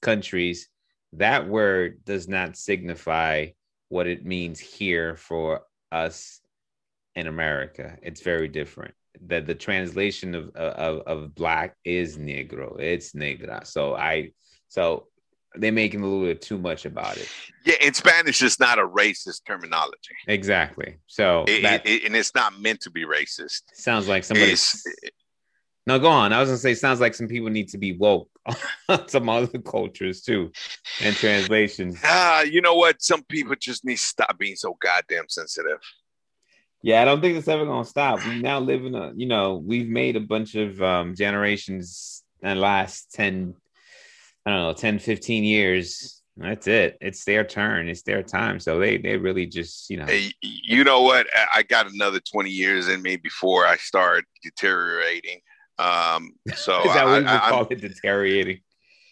[0.00, 0.68] countries,
[1.12, 3.46] that word does not signify
[3.88, 6.40] what it means here for us
[7.14, 7.96] in America.
[8.02, 8.94] It's very different.
[9.26, 12.78] That the translation of, of of black is negro.
[12.78, 13.64] It's negra.
[13.64, 14.30] So I
[14.68, 15.08] so
[15.54, 17.28] they're making a little bit too much about it.
[17.64, 20.14] Yeah, in Spanish, it's not a racist terminology.
[20.28, 20.98] Exactly.
[21.06, 23.62] So It- that it- and it's not meant to be racist.
[23.74, 24.54] sounds like somebody.
[25.88, 26.32] It's, No, go on.
[26.32, 28.28] I was gonna say, sounds like some people need to be woke.
[29.08, 30.52] some other cultures too,
[31.02, 31.98] and translations.
[32.04, 33.02] ah, you know what?
[33.02, 35.78] Some people just need to stop being so goddamn sensitive.
[36.82, 38.24] Yeah, I don't think it's ever gonna stop.
[38.24, 42.50] We now live in a, you know, we've made a bunch of um, generations in
[42.50, 43.54] the last 10,
[44.46, 46.22] I don't know, 10, 15 years.
[46.36, 46.98] That's it.
[47.00, 47.88] It's their turn.
[47.88, 48.60] It's their time.
[48.60, 50.06] So they they really just, you know.
[50.06, 51.26] Hey, you know what?
[51.52, 55.40] I got another 20 years in me before I start deteriorating.
[55.78, 58.60] Um, so Is that what I, you I, call I'm it deteriorating?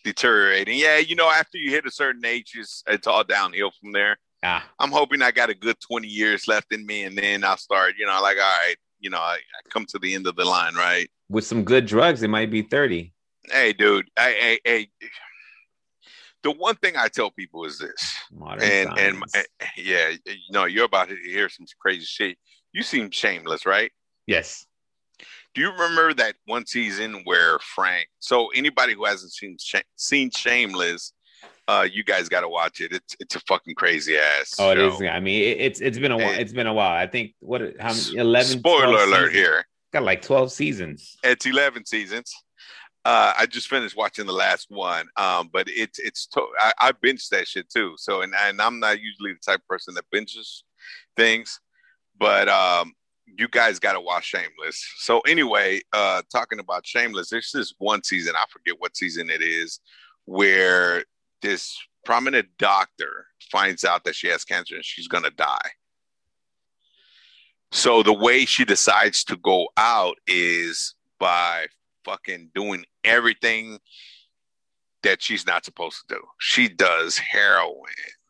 [0.04, 0.78] deteriorating.
[0.78, 4.16] Yeah, you know, after you hit a certain age, it's, it's all downhill from there.
[4.42, 7.56] Ah, I'm hoping I got a good 20 years left in me, and then I'll
[7.56, 10.36] start, you know, like, all right, you know, I, I come to the end of
[10.36, 11.08] the line, right?
[11.28, 13.12] with some good drugs, it might be 30.
[13.50, 14.88] Hey, dude, hey, hey, hey.
[16.42, 19.24] The one thing I tell people is this, Modern and and
[19.76, 22.38] yeah, you know, you're about to hear some crazy shit.
[22.72, 23.90] You seem shameless, right?
[24.26, 24.65] yes.
[25.56, 28.08] Do you remember that one season where Frank?
[28.18, 29.56] So anybody who hasn't seen
[29.96, 31.14] seen Shameless,
[31.66, 32.92] uh, you guys got to watch it.
[32.92, 34.56] It's it's a fucking crazy ass.
[34.58, 35.00] Oh, it is.
[35.00, 36.38] I mean, it, it's it's been a while.
[36.38, 36.92] It's been a while.
[36.92, 39.32] I think what how many 11 Spoiler alert seasons?
[39.32, 39.66] here.
[39.94, 41.16] Got like 12 seasons.
[41.24, 42.34] It's eleven seasons.
[43.06, 46.92] Uh, I just finished watching the last one, um, but it's it's to- I, I
[46.92, 47.94] binged that shit too.
[47.96, 50.64] So and and I'm not usually the type of person that binges
[51.16, 51.58] things,
[52.18, 52.92] but um,
[53.26, 54.84] you guys got to watch Shameless.
[54.98, 59.42] So anyway, uh, talking about Shameless, there's this one season I forget what season it
[59.42, 59.80] is,
[60.24, 61.04] where
[61.42, 65.70] this prominent doctor finds out that she has cancer and she's gonna die.
[67.72, 71.66] So the way she decides to go out is by
[72.04, 73.78] fucking doing everything
[75.02, 76.20] that she's not supposed to do.
[76.38, 77.74] She does heroin.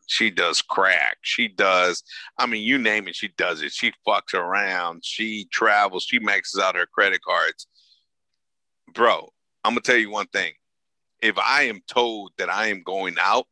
[0.07, 1.17] She does crack.
[1.21, 2.01] She does,
[2.37, 3.73] I mean, you name it, she does it.
[3.73, 5.03] She fucks around.
[5.05, 6.05] She travels.
[6.05, 7.67] She maxes out her credit cards.
[8.93, 9.29] Bro,
[9.63, 10.53] I'm going to tell you one thing.
[11.21, 13.47] If I am told that I am going out,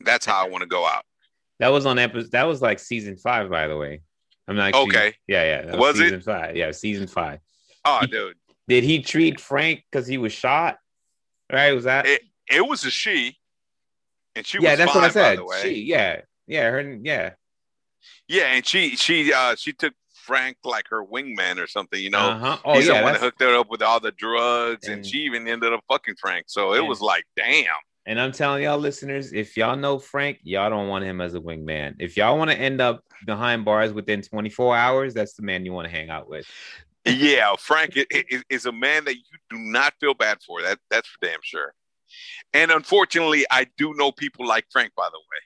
[0.00, 1.04] that's how I want to go out.
[1.58, 2.32] That was on episode.
[2.32, 4.02] That was like season five, by the way.
[4.46, 5.14] I'm not actually, Okay.
[5.26, 5.76] Yeah, yeah.
[5.76, 6.04] Was it?
[6.04, 6.56] season five?
[6.56, 7.40] Yeah, season five.
[7.84, 8.36] Oh, dude.
[8.68, 10.78] Did he treat Frank because he was shot?
[11.52, 11.72] Right?
[11.72, 12.06] Was that?
[12.06, 13.36] It, it was a she.
[14.36, 15.30] And she yeah, that's fine, what I said.
[15.32, 15.62] by the way.
[15.62, 17.30] She, yeah, yeah, her, yeah.
[18.28, 22.18] Yeah, and she she uh she took Frank like her wingman or something, you know.
[22.18, 22.58] uh-huh.
[22.64, 25.06] Oh He's yeah, the one that hooked her up with all the drugs, and, And-
[25.06, 26.44] she even ended up fucking Frank.
[26.48, 27.66] So it And- was like, damn.
[28.06, 31.40] And I'm telling y'all, listeners, if y'all know Frank, y'all don't want him as a
[31.40, 31.94] wingman.
[32.00, 35.72] If y'all want to end up behind bars within 24 hours, that's the man you
[35.72, 36.46] want to hang out with.
[37.06, 40.60] Yeah, Frank i- i- is a man that you do not feel bad for.
[40.60, 41.72] That that's for damn sure.
[42.52, 44.92] And unfortunately, I do know people like Frank.
[44.96, 45.42] By the way,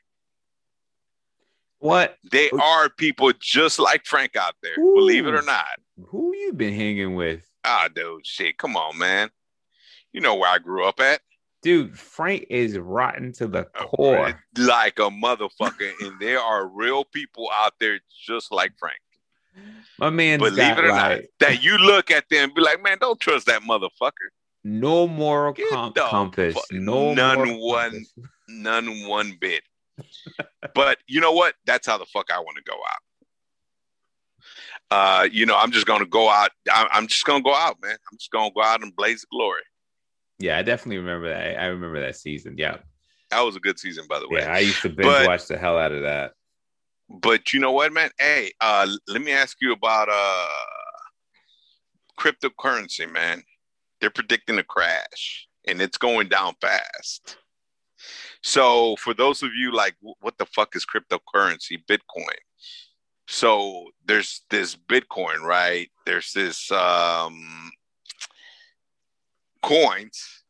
[1.80, 2.16] What?
[2.30, 4.74] they are people just like Frank out there.
[4.76, 5.66] Believe it or not.
[6.08, 7.44] Who you been hanging with?
[7.64, 9.30] Ah, dude, shit, come on, man.
[10.12, 11.20] You know where I grew up at.
[11.60, 14.44] Dude, Frank is rotten to the Uh, core.
[14.56, 19.00] like a motherfucker, and there are real people out there just like Frank.
[19.98, 22.80] My man's Believe it or like not, that you look at them and be like,
[22.80, 24.30] man, don't trust that motherfucker.
[24.68, 26.56] No moral Get com- the compass.
[26.70, 28.12] No none one- compass.
[28.48, 29.62] None one bit.
[30.74, 31.54] but you know what?
[31.66, 33.02] That's how the fuck I want to go out.
[34.90, 36.50] Uh, you know, I'm just gonna go out.
[36.70, 37.96] I- I'm just gonna go out, man.
[38.10, 39.62] I'm just gonna go out and blaze the glory.
[40.38, 41.58] Yeah, I definitely remember that.
[41.60, 42.56] I remember that season.
[42.56, 42.78] Yeah.
[43.30, 44.40] That was a good season, by the way.
[44.40, 46.32] Yeah, I used to binge But- watch the hell out of that.
[47.10, 48.10] But you know what, man?
[48.18, 50.48] Hey, uh, let me ask you about uh,
[52.18, 53.42] cryptocurrency, man.
[54.00, 57.36] They're predicting a crash, and it's going down fast.
[58.42, 61.82] So, for those of you like, what the fuck is cryptocurrency?
[61.88, 62.38] Bitcoin.
[63.28, 65.90] So there's this Bitcoin, right?
[66.06, 67.70] There's this um,
[69.62, 70.44] coins,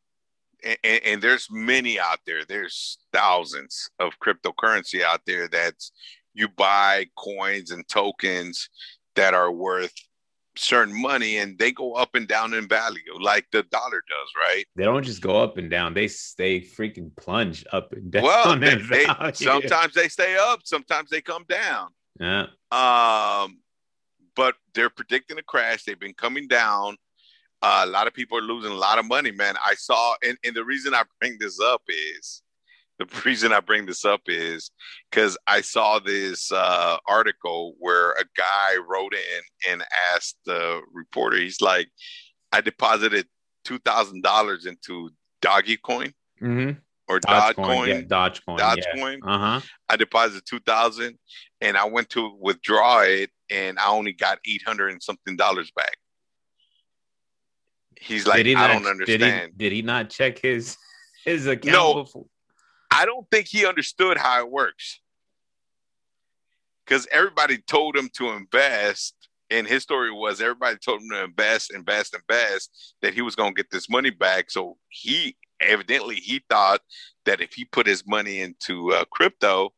[0.63, 2.45] and, and there's many out there.
[2.45, 5.91] There's thousands of cryptocurrency out there that's
[6.35, 8.69] you buy coins and tokens
[9.17, 9.95] that are worth
[10.59, 14.65] certain money and they go up and down in value like the dollar does right
[14.77, 18.25] They don't just go up and down; they stay freaking plunge up and down.
[18.25, 21.89] well they, they- sometimes they stay up sometimes they come down
[22.21, 22.47] Yeah.
[22.73, 23.59] um
[24.35, 26.97] but they're predicting a crash they've been coming down
[27.63, 30.37] uh, a lot of people are losing a lot of money man i saw and,
[30.45, 32.43] and the reason i bring this up is
[32.99, 34.71] the reason i bring this up is
[35.11, 39.85] because i saw this uh, article where a guy wrote in and
[40.15, 41.89] asked the reporter he's like
[42.53, 43.27] i deposited
[43.67, 45.11] $2000 into
[45.43, 46.79] doggy coin Mm-hmm.
[47.09, 47.55] or Dogecoin.
[47.57, 48.59] dogecoin Yeah, Dogecoin.
[48.59, 49.35] dogecoin Yeah.
[49.35, 49.61] Uh huh.
[49.89, 51.19] I deposited two thousand,
[51.61, 55.73] and I went to withdraw it, and I only got eight hundred and something dollars
[55.73, 55.97] back.
[58.01, 59.21] He's like, he I not- don't understand.
[59.21, 60.77] Did he, did he not check his
[61.25, 61.73] his account?
[61.73, 61.95] No.
[62.05, 62.27] before?
[62.99, 64.99] I don't think he understood how it works.
[66.87, 69.15] because everybody told him to invest.
[69.51, 73.55] And his story was everybody told him to invest, invest, invest, that he was going
[73.55, 74.51] to get this money back.
[74.51, 76.83] So he evidently he thought
[77.27, 79.75] that if he put his money into uh, crypto,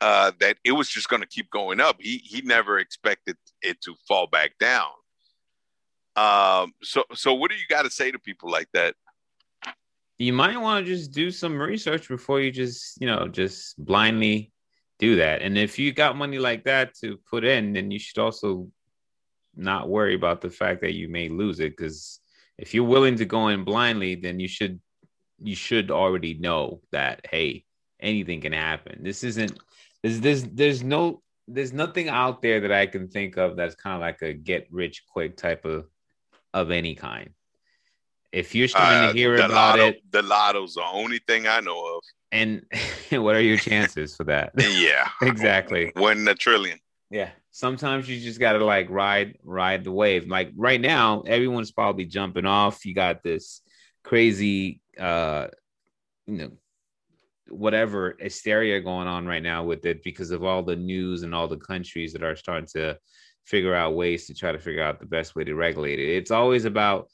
[0.00, 1.96] uh, that it was just going to keep going up.
[2.00, 4.90] He he never expected it to fall back down.
[6.16, 8.96] Um, so so what do you got to say to people like that?
[10.20, 14.52] You might want to just do some research before you just you know just blindly
[14.98, 15.40] do that.
[15.40, 18.68] And if you got money like that to put in, then you should also
[19.56, 22.20] not worry about the fact that you may lose it because
[22.58, 24.78] if you're willing to go in blindly, then you should
[25.42, 27.64] you should already know that hey,
[27.98, 29.02] anything can happen.
[29.02, 29.58] This isn't
[30.02, 33.94] there's there's there's no there's nothing out there that I can think of that's kind
[33.94, 35.86] of like a get rich quick type of
[36.52, 37.30] of any kind.
[38.32, 41.60] If you're starting uh, to hear about lotto, it, the lotto's the only thing I
[41.60, 42.02] know of.
[42.32, 42.64] And
[43.10, 44.52] what are your chances for that?
[44.56, 45.92] yeah, exactly.
[45.96, 46.78] Win a trillion.
[47.10, 47.30] Yeah.
[47.50, 50.28] Sometimes you just gotta like ride ride the wave.
[50.28, 52.86] Like right now, everyone's probably jumping off.
[52.86, 53.60] You got this
[54.04, 55.48] crazy uh
[56.26, 56.50] you know
[57.48, 61.48] whatever hysteria going on right now with it because of all the news and all
[61.48, 62.96] the countries that are starting to
[63.44, 66.16] figure out ways to try to figure out the best way to regulate it.
[66.16, 67.08] It's always about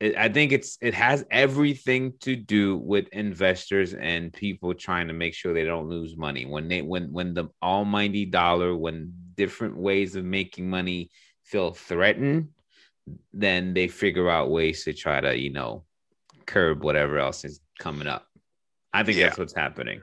[0.00, 5.32] I think it's it has everything to do with investors and people trying to make
[5.32, 6.44] sure they don't lose money.
[6.44, 11.10] When they when when the almighty dollar, when different ways of making money
[11.44, 12.48] feel threatened,
[13.32, 15.84] then they figure out ways to try to, you know,
[16.44, 18.26] curb whatever else is coming up.
[18.92, 19.26] I think yeah.
[19.26, 20.02] that's what's happening.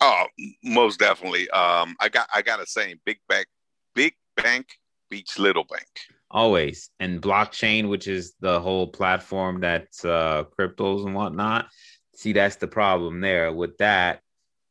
[0.00, 0.24] Oh,
[0.62, 1.50] most definitely.
[1.50, 3.46] Um, I got I got a saying: big bank,
[3.94, 4.68] big bank
[5.10, 5.88] beats little bank.
[6.34, 11.68] Always, and blockchain, which is the whole platform that's uh, cryptos and whatnot.
[12.16, 13.52] See, that's the problem there.
[13.52, 14.18] With that,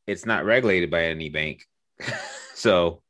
[0.06, 1.64] it's not regulated by any bank,
[2.54, 3.02] so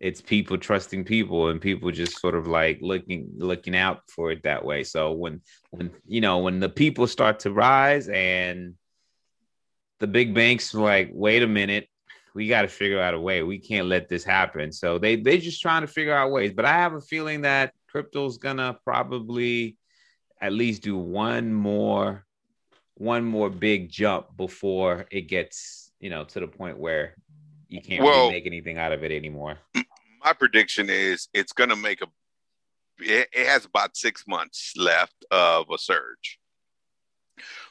[0.00, 4.42] it's people trusting people and people just sort of like looking looking out for it
[4.44, 4.84] that way.
[4.84, 8.74] So when when you know when the people start to rise and
[10.00, 11.88] the big banks like, wait a minute,
[12.34, 13.42] we got to figure out a way.
[13.42, 14.72] We can't let this happen.
[14.72, 16.52] So they they just trying to figure out ways.
[16.52, 19.76] But I have a feeling that crypto's gonna probably
[20.40, 22.24] at least do one more
[22.94, 27.14] one more big jump before it gets you know to the point where
[27.68, 29.58] you can't well, really make anything out of it anymore.
[30.24, 32.06] My prediction is it's gonna make a
[32.98, 36.38] it, it has about six months left of a surge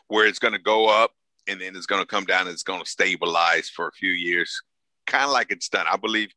[0.07, 1.11] where it's going to go up
[1.47, 4.11] and then it's going to come down and it's going to stabilize for a few
[4.11, 4.61] years,
[5.07, 5.85] kind of like it's done.
[5.89, 6.33] I believe.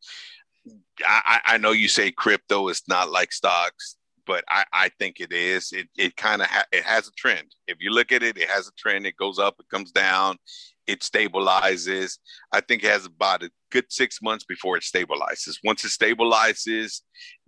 [1.07, 5.33] I, I know you say crypto is not like stocks, but I, I think it
[5.33, 5.73] is.
[5.73, 7.55] It it kind of ha- it has a trend.
[7.67, 9.07] If you look at it, it has a trend.
[9.07, 10.37] It goes up, it comes down,
[10.87, 12.19] it stabilizes.
[12.53, 15.57] I think it has about a good six months before it stabilizes.
[15.65, 17.01] Once it stabilizes,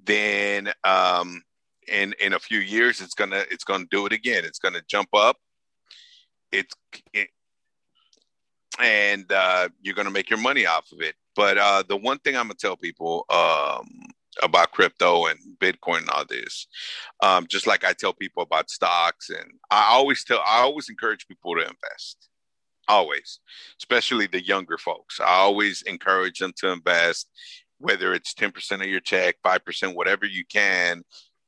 [0.02, 1.42] then um,
[1.88, 4.44] in in a few years, it's gonna it's gonna do it again.
[4.44, 5.36] It's gonna jump up.
[6.52, 6.74] It's
[7.12, 7.28] it,
[8.78, 11.14] and uh, you're to make your money off of it.
[11.36, 13.86] But uh, the one thing I'm to tell people um,
[14.42, 16.66] about crypto and Bitcoin and all this,
[17.22, 21.28] um, just like I tell people about stocks, and I always tell, I always encourage
[21.28, 22.28] people to invest.
[22.88, 23.40] Always,
[23.80, 25.18] especially the younger folks.
[25.20, 27.28] I always encourage them to invest,
[27.78, 31.02] whether it's 10% of your check, 5%, whatever you can,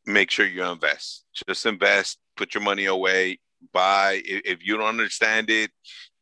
[0.04, 1.24] make sure you invest.
[1.46, 3.38] Just invest, put your money away,
[3.72, 4.20] buy.
[4.24, 5.70] If you don't understand it,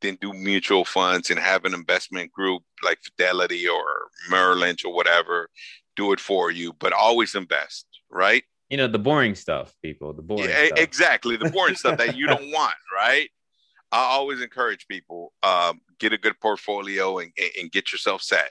[0.03, 3.83] then do mutual funds and have an investment group like Fidelity or
[4.31, 5.49] Merrill Lynch or whatever
[5.97, 8.45] do it for you, but always invest, right?
[8.69, 10.79] You know, the boring stuff, people, the boring yeah, stuff.
[10.79, 11.37] Exactly.
[11.37, 13.29] The boring stuff that you don't want, right?
[13.93, 18.51] I always encourage people um, get a good portfolio and, and get yourself set.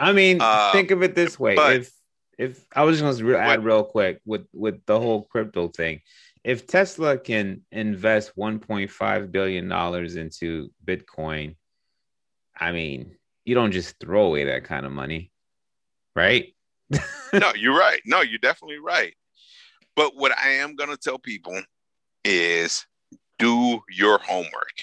[0.00, 1.92] I mean, uh, think of it this way: if
[2.38, 6.00] if I was just going to add real quick with with the whole crypto thing,
[6.44, 11.56] if Tesla can invest 1.5 billion dollars into Bitcoin,
[12.58, 15.30] I mean, you don't just throw away that kind of money,
[16.14, 16.54] right?
[17.32, 18.00] no, you're right.
[18.04, 19.14] No, you're definitely right.
[19.94, 21.60] But what I am going to tell people
[22.24, 22.86] is
[23.38, 24.74] do your homework.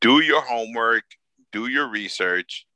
[0.00, 1.04] Do your homework,
[1.52, 2.66] do your research,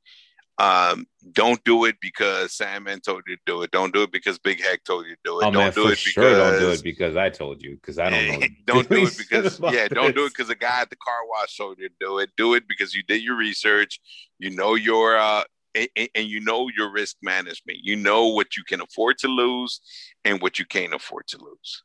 [0.59, 3.71] um, don't do it because Sandman told you to do it.
[3.73, 5.45] Don't do it because Big Hec told you to do it.
[5.45, 7.99] Oh, don't man, do it sure because don't do it because I told you because
[7.99, 8.47] I don't know.
[8.67, 11.57] don't do it because yeah, don't do it because the guy at the car wash
[11.57, 12.31] told you to do it.
[12.37, 14.01] Do it because you did your research.
[14.39, 15.45] You know your uh
[15.75, 17.81] and, and you know your risk management.
[17.83, 19.81] You know what you can afford to lose
[20.25, 21.83] and what you can't afford to lose.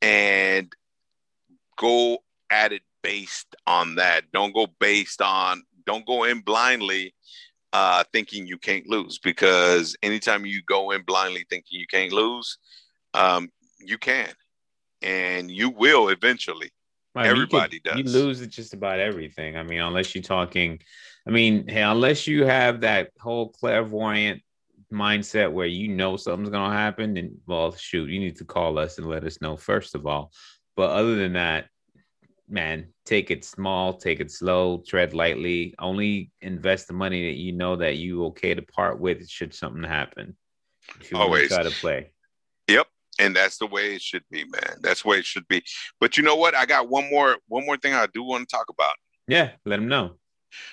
[0.00, 0.72] And
[1.78, 2.18] go
[2.50, 4.32] at it based on that.
[4.32, 7.14] Don't go based on don't go in blindly
[7.72, 12.58] uh, thinking you can't lose because anytime you go in blindly thinking you can't lose,
[13.14, 13.48] um,
[13.78, 14.28] you can,
[15.00, 16.70] and you will eventually.
[17.14, 18.14] Right, Everybody you could, does.
[18.14, 19.56] You lose at just about everything.
[19.56, 20.80] I mean, unless you're talking,
[21.26, 24.40] I mean, hey, unless you have that whole clairvoyant
[24.90, 28.98] mindset where you know something's gonna happen, and well, shoot, you need to call us
[28.98, 30.32] and let us know first of all.
[30.76, 31.66] But other than that,
[32.52, 35.74] man, take it small, take it slow, tread lightly.
[35.78, 39.82] Only invest the money that you know that you okay to part with should something
[39.82, 40.36] happen.
[41.14, 42.12] Always try to play.
[42.68, 42.86] Yep,
[43.18, 44.76] and that's the way it should be, man.
[44.80, 45.62] That's the way it should be.
[45.98, 46.54] But you know what?
[46.54, 48.94] I got one more one more thing I do want to talk about.
[49.26, 50.18] Yeah, let them know.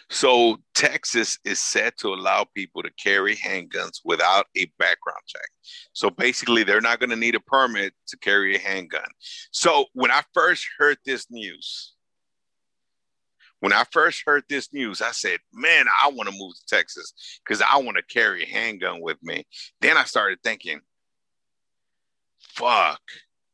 [0.09, 5.49] So Texas is set to allow people to carry handguns without a background check.
[5.93, 9.07] So basically, they're not going to need a permit to carry a handgun.
[9.51, 11.93] So when I first heard this news,
[13.59, 17.13] when I first heard this news, I said, "Man, I want to move to Texas
[17.43, 19.45] because I want to carry a handgun with me."
[19.81, 20.81] Then I started thinking,
[22.39, 23.01] "Fuck,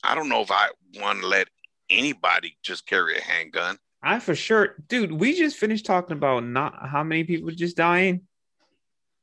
[0.04, 1.50] I don't know if I want to let
[1.90, 5.12] anybody just carry a handgun." I for sure, dude.
[5.12, 8.22] We just finished talking about not how many people just dying.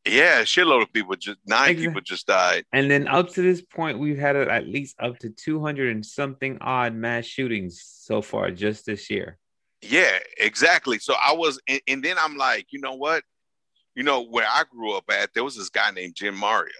[0.05, 1.87] Yeah, a shitload of people just nine exactly.
[1.87, 2.64] people just died.
[2.72, 6.59] And then up to this point, we've had at least up to 200 and something
[6.61, 9.39] odd mass shootings so far just this year.
[9.80, 10.99] Yeah, exactly.
[10.99, 13.22] So I was, and, and then I'm like, you know what?
[13.95, 16.72] You know, where I grew up at, there was this guy named Jim Mario.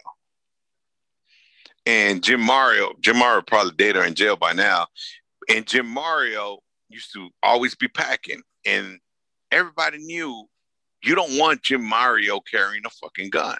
[1.86, 4.88] And Jim Mario, Jim Mario probably dead or in jail by now.
[5.48, 6.59] And Jim Mario
[6.93, 8.99] used to always be packing, and
[9.51, 10.47] everybody knew
[11.03, 13.59] you don't want Jim Mario carrying a fucking gun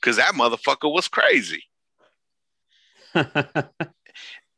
[0.00, 1.62] because that motherfucker was crazy.
[3.14, 3.28] and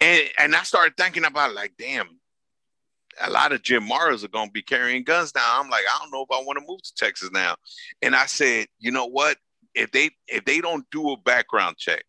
[0.01, 2.09] and I started thinking about like, damn,
[3.21, 5.61] a lot of Jim Marios are gonna be carrying guns now.
[5.61, 7.57] I'm like, I don't know if I want to move to Texas now.
[8.03, 9.39] And I said, you know what?
[9.75, 12.05] If they if they don't do a background check,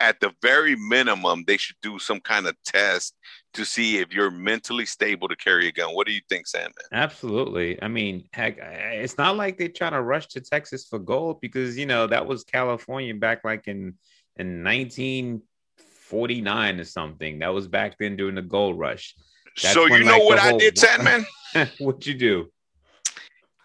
[0.00, 3.14] at the very minimum, they should do some kind of test
[3.54, 5.94] to see if you're mentally stable to carry a gun.
[5.94, 6.84] What do you think, Sandman?
[6.92, 7.82] Absolutely.
[7.82, 11.76] I mean, heck, it's not like they're trying to rush to Texas for gold because
[11.76, 13.94] you know that was California back like in
[14.36, 17.40] in 1949 or something.
[17.40, 19.14] That was back then during the gold rush.
[19.60, 21.26] That's so you know like, what I did, Sandman?
[21.78, 22.52] What'd you do?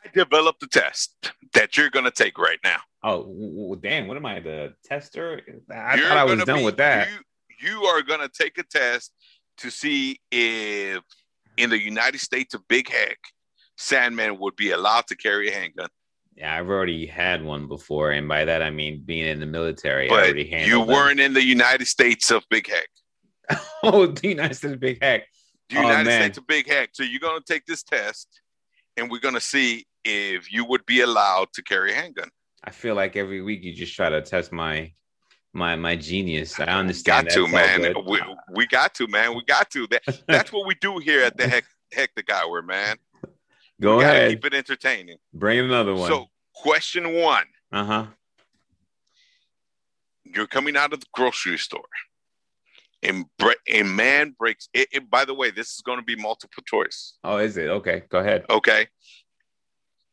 [0.04, 2.80] I developed a test that you're gonna take right now.
[3.04, 4.08] Oh, well, damn!
[4.08, 5.44] What am I, the tester?
[5.72, 7.08] I you're thought I was done be, with that.
[7.10, 7.20] You,
[7.70, 9.12] you are gonna take a test
[9.58, 11.04] to see if
[11.58, 13.18] in the United States of Big Hec,
[13.78, 15.90] Sandman would be allowed to carry a handgun.
[16.36, 20.10] Yeah, I've already had one before, and by that I mean being in the military.
[20.10, 21.28] But you weren't them.
[21.28, 22.90] in the United States of Big Hec.
[23.84, 25.24] oh, the United States of Big Hec.
[25.70, 26.90] The United oh, States of Big Hec.
[26.94, 28.28] So you're gonna take this test,
[28.98, 32.30] and we're gonna see if you would be allowed to carry a handgun.
[32.64, 34.92] I feel like every week you just try to test my
[35.56, 36.60] my my genius.
[36.60, 37.30] I understand.
[37.30, 37.94] Got to man.
[38.06, 38.22] We,
[38.54, 39.36] we got to man.
[39.36, 39.88] We got to.
[39.88, 42.98] That that's what we do here at the heck the hectic hour, man.
[43.82, 44.32] Go we ahead.
[44.32, 45.18] Keep it entertaining.
[45.34, 46.10] Bring another one.
[46.10, 47.46] So, question one.
[47.72, 48.06] Uh huh.
[50.24, 51.82] You're coming out of the grocery store,
[53.02, 54.68] and bre- a man breaks.
[54.74, 57.14] It, it, by the way, this is going to be multiple choice.
[57.24, 57.70] Oh, is it?
[57.70, 58.46] Okay, go ahead.
[58.50, 58.88] Okay.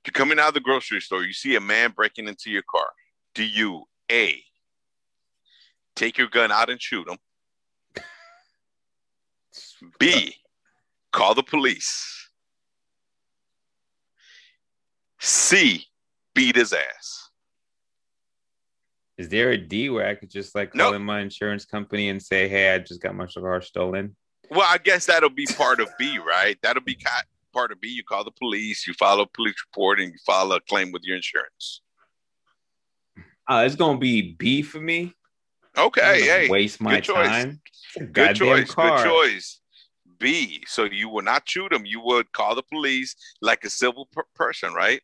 [0.07, 1.23] You're coming out of the grocery store.
[1.23, 2.89] You see a man breaking into your car.
[3.35, 4.43] Do you a
[5.97, 7.19] take your gun out and shoot him.
[9.99, 10.35] B,
[11.13, 12.31] call the police.
[15.21, 15.85] C,
[16.35, 17.31] beat his ass.
[19.19, 20.97] Is there a D where I could just like call nope.
[20.97, 24.17] in my insurance company and say, "Hey, I just got my cigar stolen"?
[24.51, 26.59] Well, I guess that'll be part of B, right?
[26.63, 26.99] That'll be
[27.53, 27.89] part of B.
[27.89, 31.03] You call the police, you file a police report, and you file a claim with
[31.05, 31.83] your insurance.
[33.49, 35.15] Uh, it's gonna be B for me.
[35.77, 37.29] Okay, hey, waste my good choice.
[37.29, 37.61] time.
[38.13, 38.71] Good choice.
[38.71, 39.03] Car.
[39.03, 39.61] Good choice.
[40.19, 40.63] B.
[40.67, 41.85] So you would not shoot him.
[41.85, 45.01] You would call the police like a civil per- person, right?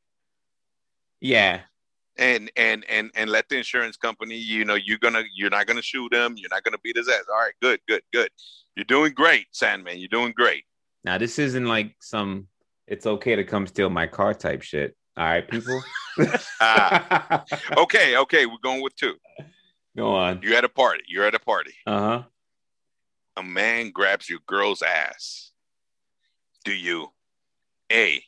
[1.21, 1.63] Yeah.
[2.17, 5.83] And and and and let the insurance company, you know, you're gonna you're not gonna
[5.83, 6.35] shoot him.
[6.37, 7.25] You're not gonna beat his ass.
[7.31, 8.31] All right, good, good, good.
[8.77, 9.99] You're doing great, Sandman.
[9.99, 10.65] You're doing great.
[11.05, 12.49] Now this isn't like some
[12.87, 14.97] it's okay to come steal my car type shit.
[15.17, 15.83] All right, people.
[16.61, 17.41] uh,
[17.77, 19.15] okay, okay, we're going with two.
[19.99, 20.39] Go on.
[20.45, 21.03] You're at a party.
[21.09, 21.75] You're at a party.
[21.85, 22.23] Uh huh.
[23.37, 25.51] A man grabs your girl's ass.
[26.65, 27.09] Do you
[27.91, 28.23] A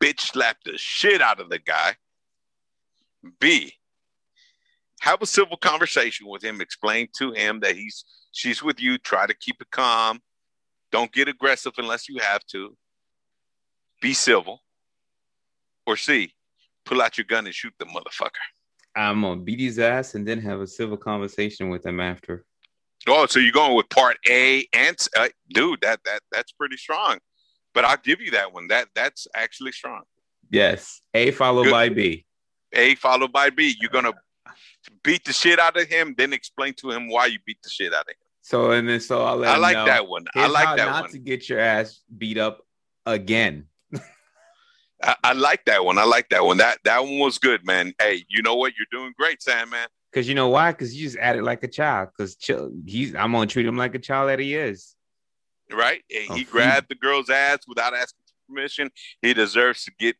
[0.00, 1.96] bitch slap the shit out of the guy?
[3.38, 3.74] B
[5.00, 9.26] have a civil conversation with him, explain to him that he's she's with you, try
[9.26, 10.20] to keep it calm.
[10.90, 12.74] Don't get aggressive unless you have to.
[14.00, 14.62] Be civil.
[15.86, 16.32] Or C,
[16.86, 18.30] pull out your gun and shoot the motherfucker.
[18.98, 22.44] I'm gonna beat his ass and then have a civil conversation with him after.
[23.06, 27.18] Oh, so you're going with part A and uh, dude, that that that's pretty strong.
[27.74, 28.66] But I'll give you that one.
[28.68, 30.02] That that's actually strong.
[30.50, 31.70] Yes, A followed Good.
[31.70, 32.26] by B.
[32.72, 33.76] A followed by B.
[33.80, 34.14] You're gonna
[35.04, 37.94] beat the shit out of him, then explain to him why you beat the shit
[37.94, 38.16] out of him.
[38.40, 39.84] So and then so I'll let I like know.
[39.86, 40.24] that one.
[40.34, 41.10] Here's I like that not one.
[41.12, 42.66] to get your ass beat up
[43.06, 43.67] again.
[45.02, 45.98] I, I, like that one.
[45.98, 46.56] I like that one.
[46.56, 47.92] That that one was good, man.
[48.00, 48.72] Hey, you know what?
[48.76, 49.86] You're doing great, Sandman.
[50.10, 50.72] Because you know why?
[50.72, 52.08] Because you just acted like a child.
[52.16, 52.36] Because
[52.86, 54.94] he's I'm gonna treat him like a child that he is.
[55.72, 56.02] Right?
[56.14, 58.90] And he grabbed the girl's ass without asking permission.
[59.22, 60.16] He deserves to get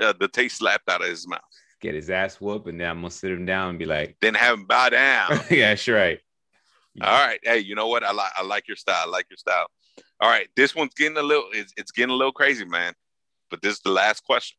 [0.00, 1.40] uh, the taste slapped out of his mouth.
[1.80, 4.34] Get his ass whooped, and then I'm gonna sit him down and be like, then
[4.34, 5.40] have him bow down.
[5.50, 5.96] yeah, sure.
[5.96, 6.20] Right.
[7.02, 7.40] All right.
[7.42, 8.04] Hey, you know what?
[8.04, 9.04] I like I like your style.
[9.06, 9.66] I like your style.
[10.20, 10.48] All right.
[10.56, 12.92] This one's getting a little it's, it's getting a little crazy, man.
[13.50, 14.56] But this is the last question.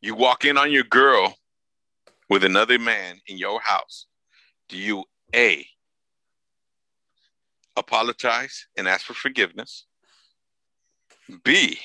[0.00, 1.36] You walk in on your girl
[2.28, 4.06] with another man in your house.
[4.68, 5.04] Do you
[5.34, 5.66] A
[7.76, 9.86] apologize and ask for forgiveness?
[11.44, 11.78] B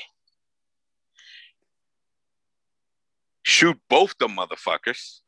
[3.44, 5.20] shoot both the motherfuckers?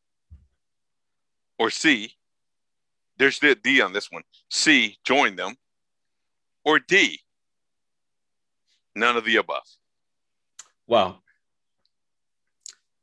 [1.58, 2.14] Or C
[3.20, 4.24] there's the D on this one.
[4.50, 5.56] C, join them.
[6.64, 7.20] Or D,
[8.95, 9.68] none of the above.
[10.90, 11.22] Well,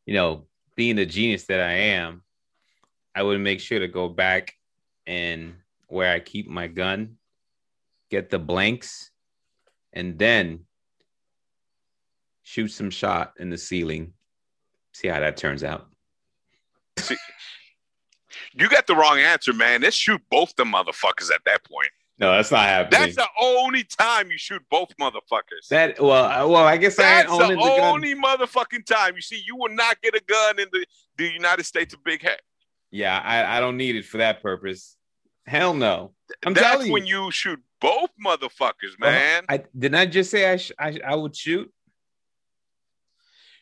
[0.07, 2.24] you know, being the genius that I am,
[3.14, 4.55] I would make sure to go back
[5.07, 5.55] and
[5.87, 7.18] where I keep my gun,
[8.11, 9.12] get the blanks,
[9.93, 10.66] and then
[12.43, 14.14] shoot some shot in the ceiling.
[14.93, 15.87] See how that turns out.
[16.99, 17.16] See,
[18.53, 19.82] you got the wrong answer, man.
[19.82, 21.91] Let's shoot both the motherfuckers at that point.
[22.19, 23.01] No, that's not happening.
[23.01, 25.69] That's the only time you shoot both motherfuckers.
[25.69, 29.17] That well, uh, well, I guess that's I the, the only motherfucking time.
[29.17, 30.87] You see, you will not get a gun in the,
[31.19, 32.41] the United States of Big Hec.
[32.91, 34.97] Yeah, I, I don't need it for that purpose.
[35.47, 36.12] Hell no.
[36.45, 37.27] I'm that's when you.
[37.27, 39.45] you shoot both motherfuckers, man.
[39.49, 41.71] I didn't I just say I, sh- I I would shoot.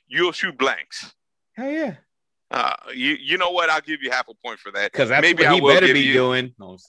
[0.07, 1.13] You'll shoot blanks.
[1.55, 1.97] Hell yeah.
[2.51, 3.71] Uh, you you know what?
[3.71, 6.13] I'll give you half a point for that because maybe what he better be you...
[6.13, 6.55] doing.
[6.59, 6.77] No,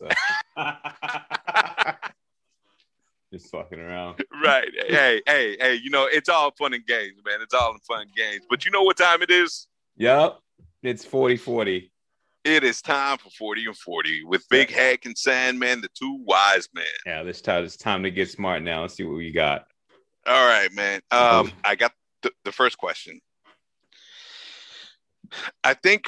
[3.33, 4.23] Just fucking around.
[4.43, 4.69] Right.
[4.87, 5.73] Hey, hey, hey.
[5.75, 7.41] You know it's all fun and games, man.
[7.41, 8.45] It's all fun and games.
[8.49, 9.67] But you know what time it is?
[9.97, 10.39] Yep.
[10.83, 11.89] It's 40-40.
[12.43, 16.69] It is time for 40 and 40 with Big Hec and Sandman, the two wise
[16.75, 16.85] men.
[17.05, 18.81] Yeah, this time it's time to get smart now.
[18.81, 19.65] Let's see what we got.
[20.27, 21.01] All right, man.
[21.09, 21.91] Um, I got
[22.21, 23.19] the, the first question.
[25.63, 26.05] I think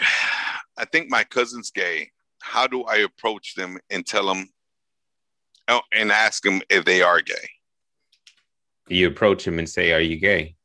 [0.78, 2.12] I think my cousin's gay.
[2.42, 4.48] How do I approach them and tell them
[5.68, 7.50] oh, and ask them if they are gay?
[8.88, 10.56] You approach them and say, "Are you gay?"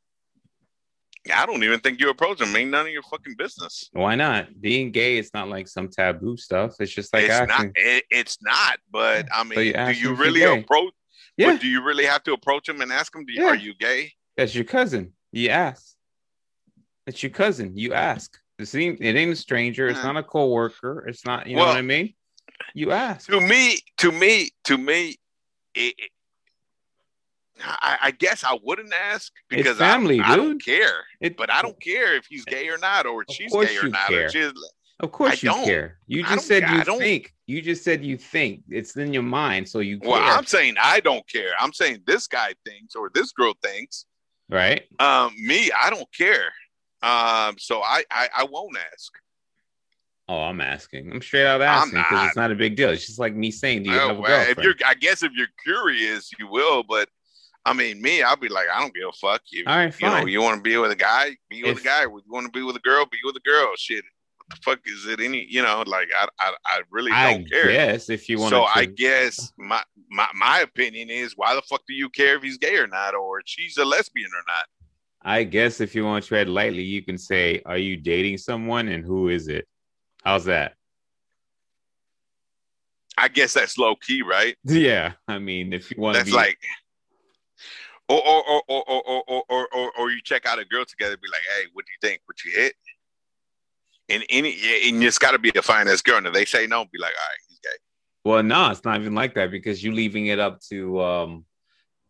[1.33, 2.55] I don't even think you approach them.
[2.55, 3.89] Ain't none of your fucking business.
[3.93, 4.59] Why not?
[4.59, 6.75] Being gay, it's not like some taboo stuff.
[6.79, 7.67] It's just like it's not.
[7.75, 8.79] It, it's not.
[8.91, 10.93] But I mean, you do you really approach?
[11.37, 11.57] Yeah.
[11.57, 13.25] do you really have to approach them and ask them?
[13.27, 13.49] You, yeah.
[13.49, 14.11] Are you gay?
[14.37, 15.13] That's your cousin.
[15.31, 15.95] You ask.
[17.07, 17.75] It's your cousin.
[17.75, 18.37] You ask.
[18.63, 19.87] It ain't, it ain't a stranger.
[19.87, 21.05] It's not a coworker.
[21.07, 22.13] It's not, you know what I mean?
[22.73, 23.27] You ask.
[23.29, 25.17] To me, to me, to me,
[25.75, 26.09] it, it,
[27.61, 30.33] I, I, guess I wouldn't ask because it's family, I, dude.
[30.33, 31.03] I don't care.
[31.21, 34.11] It, but I don't care if he's gay or not, or she's gay or not.
[34.11, 34.51] Or she's,
[34.99, 35.65] of course you don't.
[35.65, 35.97] care.
[36.07, 37.33] You just said you think.
[37.45, 38.63] You just said you think.
[38.69, 40.11] It's in your mind, so you care.
[40.11, 41.51] Well, I'm saying I don't care.
[41.59, 44.05] I'm saying this guy thinks or this girl thinks.
[44.49, 44.83] Right.
[44.99, 46.51] Um, me, I don't care.
[47.03, 49.11] Um, so I, I, I won't ask.
[50.29, 51.11] Oh, I'm asking.
[51.11, 52.91] I'm straight out asking because it's not a big deal.
[52.91, 55.33] It's just like me saying, "Do you have a girlfriend?" If you're, I guess if
[55.35, 56.81] you're curious, you will.
[56.81, 57.09] But
[57.65, 59.41] I mean, me, I'll be like, I don't give a fuck.
[59.51, 60.11] You, All right, fine.
[60.11, 62.01] you know, you want to be with a guy, be with if, a guy.
[62.03, 63.73] You want to be with a girl, be with a girl.
[63.75, 64.05] Shit,
[64.37, 65.19] what the fuck is it?
[65.19, 67.69] Any, you know, like I, I, I really don't I care.
[67.69, 68.51] Yes, if you want.
[68.51, 68.71] So to...
[68.73, 72.57] I guess my, my, my opinion is, why the fuck do you care if he's
[72.57, 74.65] gay or not, or she's a lesbian or not?
[75.23, 78.87] I guess if you want to tread lightly, you can say, Are you dating someone
[78.87, 79.67] and who is it?
[80.23, 80.73] How's that?
[83.17, 84.55] I guess that's low key, right?
[84.63, 85.13] Yeah.
[85.27, 86.57] I mean, if you want that's to be like
[88.09, 91.15] or or or or or or or, or, or you check out a girl together,
[91.17, 92.21] be like, hey, what do you think?
[92.25, 92.75] What you hit?
[94.09, 96.17] And any yeah, and it's gotta be a fine ass girl.
[96.17, 97.69] And if they say no, be like, all right, he's gay.
[98.25, 101.45] Well, no, it's not even like that because you're leaving it up to um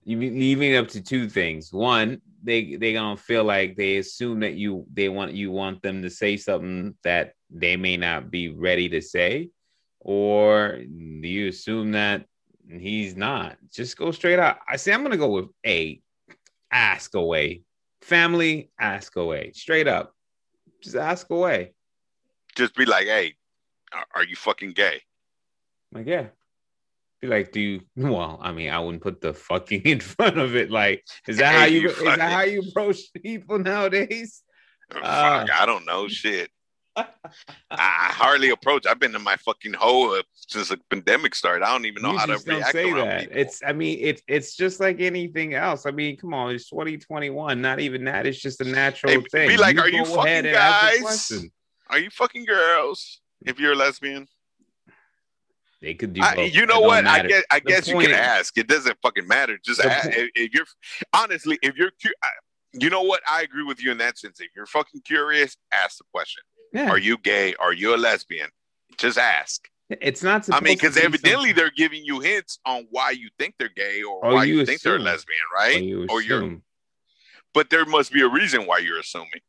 [0.06, 1.72] you leaving up to two things.
[1.72, 6.02] One, they they gonna feel like they assume that you they want you want them
[6.02, 9.50] to say something that they may not be ready to say,
[10.00, 12.26] or you assume that
[12.70, 13.58] he's not.
[13.72, 14.58] Just go straight out.
[14.68, 16.02] I say I'm gonna go with A,
[16.72, 17.64] ask away.
[18.02, 19.52] family, ask away.
[19.54, 20.14] Straight up,
[20.82, 21.74] just ask away.
[22.56, 23.36] Just be like, hey,
[23.94, 25.02] are, are you fucking gay?
[25.94, 26.28] Like, yeah.
[27.24, 27.82] Like, do you?
[27.96, 30.70] Well, I mean, I wouldn't put the fucking in front of it.
[30.70, 31.80] Like, is that Hey, how you?
[31.82, 34.44] you Is that how you approach people nowadays?
[34.94, 35.46] Uh.
[35.52, 36.50] I don't know shit.
[36.96, 37.08] I,
[37.72, 38.86] I hardly approach.
[38.86, 41.66] I've been in my fucking hole since the pandemic started.
[41.66, 43.20] I don't even know you how to react say around that.
[43.22, 43.38] people.
[43.38, 45.88] It's, I mean, it's it's just like anything else.
[45.88, 47.60] I mean, come on, it's 2021.
[47.60, 48.28] Not even that.
[48.28, 49.50] It's just a natural Hey, thing.
[49.50, 51.50] be like, are you fucking and ask the guys?
[51.90, 53.22] Are you fucking girls?
[53.44, 54.28] If you're a lesbian,
[55.84, 56.22] They could do.
[56.24, 57.06] I, you know what?
[57.06, 58.58] I guess I The guess you can is- ask.
[58.58, 59.60] It doesn't fucking matter.
[59.64, 60.10] Just ask.
[60.10, 60.66] If, if you're
[61.14, 61.92] honestly, if you're,
[62.72, 63.22] you know what?
[63.30, 64.40] I agree with you in that sense.
[64.40, 66.42] If you're fucking curious, ask the question.
[66.74, 66.90] Yeah.
[66.90, 67.54] Are you gay?
[67.60, 68.48] Are you a lesbian?
[68.98, 69.68] Just ask.
[69.90, 70.50] It's not.
[70.52, 73.70] I mean, because be evidently something- they're giving you hints on why you think they're
[73.76, 75.76] gay or, Or why you you, think they're lesbian, or right?
[75.76, 76.58] Oh, you or you're-
[77.54, 79.42] But there must be a reason why you're assuming.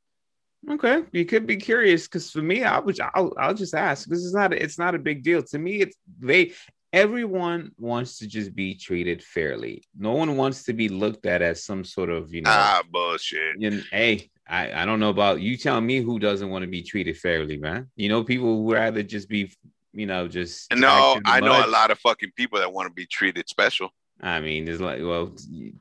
[0.70, 4.24] Okay, you could be curious because for me, I would I'll, I'll just ask because
[4.24, 5.80] it's not a, it's not a big deal to me.
[5.82, 6.52] It's they
[6.92, 9.82] everyone wants to just be treated fairly.
[9.98, 12.50] No one wants to be looked at as some sort of you know.
[12.52, 13.56] Ah, bullshit.
[13.58, 15.56] you know, hey, I I don't know about you.
[15.56, 17.90] Tell me who doesn't want to be treated fairly, man.
[17.96, 19.52] You know, people who rather just be
[19.92, 21.68] you know just No, I know mud.
[21.68, 23.90] a lot of fucking people that want to be treated special.
[24.24, 25.32] I mean, there's like well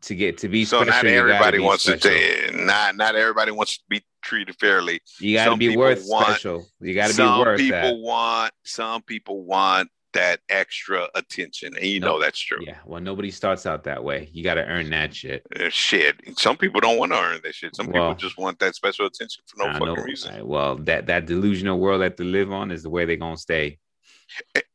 [0.01, 2.11] to get to be So special, not everybody wants special.
[2.11, 2.51] to.
[2.65, 4.99] Not not everybody wants to be treated fairly.
[5.19, 6.65] You got to be worth want- special.
[6.81, 7.97] You got to be some worth people that.
[7.99, 8.53] want.
[8.65, 12.07] Some people want that extra attention, and you No.
[12.07, 12.59] know that's true.
[12.61, 14.29] Yeah, well, nobody starts out that way.
[14.33, 15.43] You got to earn that shit.
[15.59, 17.75] Uh, Shit, some people don't want to earn that shit.
[17.75, 20.03] Some Well, people just want that special attention for no I fucking know.
[20.03, 20.33] reason.
[20.35, 20.45] right?
[20.45, 23.79] Well, that that delusional world that they live on is the way they're gonna stay.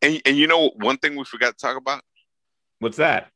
[0.02, 2.02] And and you know one thing we forgot to talk about.
[2.80, 3.28] What's that?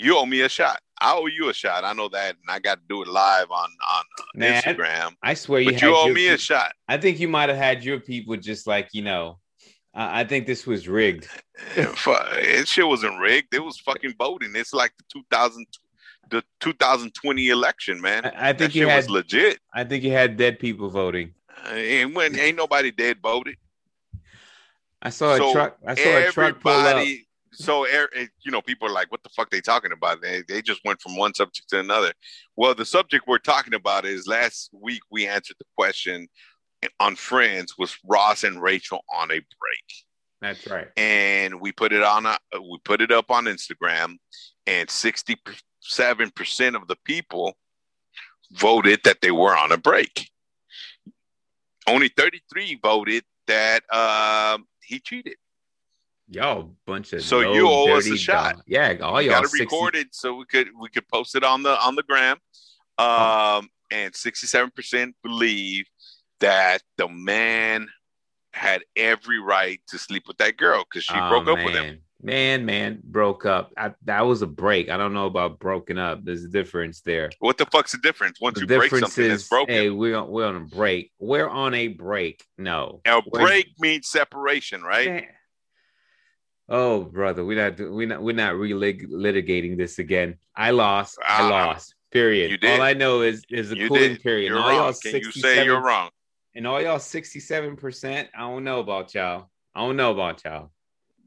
[0.00, 0.80] You owe me a shot.
[1.00, 1.84] I owe you a shot.
[1.84, 5.14] I know that, and I got to do it live on on uh, Man, Instagram.
[5.22, 5.72] I swear you.
[5.72, 6.72] But you owe me a shot.
[6.88, 9.38] I think you might have had your people just like you know.
[9.94, 11.28] Uh, I think this was rigged.
[11.76, 13.52] It shit wasn't rigged.
[13.54, 14.52] It was fucking voting.
[14.54, 15.66] It's like the 2000,
[16.30, 18.24] the 2020 election, man.
[18.24, 18.96] I, I think you had.
[18.96, 19.58] was legit.
[19.74, 21.34] I think you had dead people voting.
[21.66, 23.56] Uh, Ain't, when, ain't nobody dead voted.
[25.02, 25.78] I saw So a truck.
[25.86, 27.06] I saw a truck pull up.
[27.52, 30.80] So you know, people are like, "What the fuck they talking about?" They they just
[30.84, 32.12] went from one subject to another.
[32.56, 36.28] Well, the subject we're talking about is last week we answered the question
[36.98, 40.04] on Friends was Ross and Rachel on a break.
[40.40, 40.88] That's right.
[40.96, 44.16] and we put it on a, we put it up on Instagram,
[44.66, 45.36] and sixty
[45.80, 47.54] seven percent of the people
[48.52, 50.30] voted that they were on a break.
[51.86, 55.36] Only thirty three voted that um, he cheated.
[56.30, 58.54] Yo, bunch of So low, you owe us a shot.
[58.54, 58.62] dog.
[58.66, 61.76] Yeah, all y'all got to 60 so we could we could post it on the
[61.80, 62.36] on the gram.
[62.98, 65.86] Um, and sixty seven percent believe
[66.40, 67.88] that the man
[68.52, 71.84] had every right to sleep with that girl because she Oh, broke up with him.
[71.86, 71.98] man.
[72.22, 73.72] Man, man, broke up.
[73.78, 74.90] I, that was a break.
[74.90, 76.22] I don't know about broken up.
[76.22, 77.30] There's a difference there.
[77.38, 78.38] What the fuck's the difference?
[78.42, 79.74] Once The you break something, is, it's broken.
[79.74, 81.12] hey, we're on, we're on a break.
[81.18, 82.44] We're on a break.
[82.58, 83.00] No.
[83.06, 85.06] a we're- break means separation, right?
[85.08, 85.26] Man.
[86.72, 90.36] Oh, brother, we're not we're not we're not relitigating this again.
[90.54, 91.18] I lost.
[91.26, 91.94] I Ah, lost.
[92.12, 92.50] Period.
[92.52, 92.78] you did.
[92.78, 94.22] All I know is is a You cooling did.
[94.22, 94.46] period.
[94.48, 94.94] You're and all y'all wrong.
[95.02, 96.10] Can you say 67 you're wrong?
[96.54, 98.28] and all y'all 67%.
[98.34, 99.48] I don't know about y'all.
[99.74, 100.70] I don't know about y'all.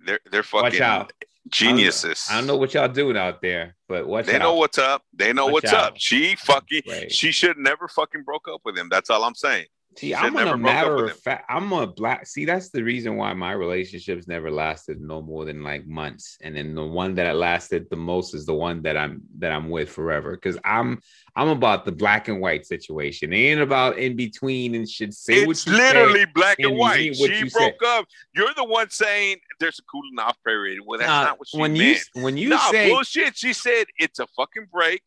[0.06, 1.08] They're they're fucking
[1.50, 2.28] geniuses.
[2.32, 4.40] I don't know what y'all doing out there, but what They out.
[4.42, 5.04] know what's up.
[5.14, 5.84] They know Watch what's out.
[5.92, 5.94] up.
[5.98, 7.12] She fucking Right.
[7.12, 8.88] she should never fucking broke up with him.
[8.90, 9.66] That's all I'm saying.
[9.96, 11.46] See, I'm a matter of fact.
[11.50, 12.26] I'm a black.
[12.26, 16.56] See, that's the reason why my relationships never lasted no more than like months, and
[16.56, 19.90] then the one that lasted the most is the one that I'm that I'm with
[19.90, 20.32] forever.
[20.32, 21.00] Because I'm
[21.36, 23.34] I'm about the black and white situation.
[23.34, 26.26] It ain't about in between and should Say it's literally say.
[26.34, 27.16] black and and white.
[27.16, 28.06] She broke up.
[28.36, 30.80] You're the one saying there's a cooling off period.
[30.86, 32.00] Well, that's not what she when meant.
[32.16, 33.38] you when you nah, say bullshit.
[33.38, 35.02] She said it's a fucking break.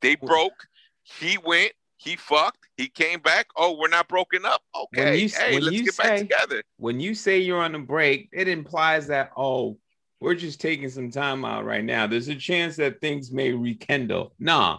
[0.00, 0.66] They broke.
[1.02, 1.72] He went.
[2.02, 2.66] He fucked.
[2.76, 3.46] He came back.
[3.56, 4.60] Oh, we're not broken up.
[4.74, 5.18] Okay.
[5.18, 6.62] you- hey, when let's you get back say- together.
[6.78, 9.78] when you say you're on a break, it implies that oh,
[10.20, 12.06] we're just taking some time out right now.
[12.06, 14.34] There's a chance that things may rekindle.
[14.38, 14.78] Nah,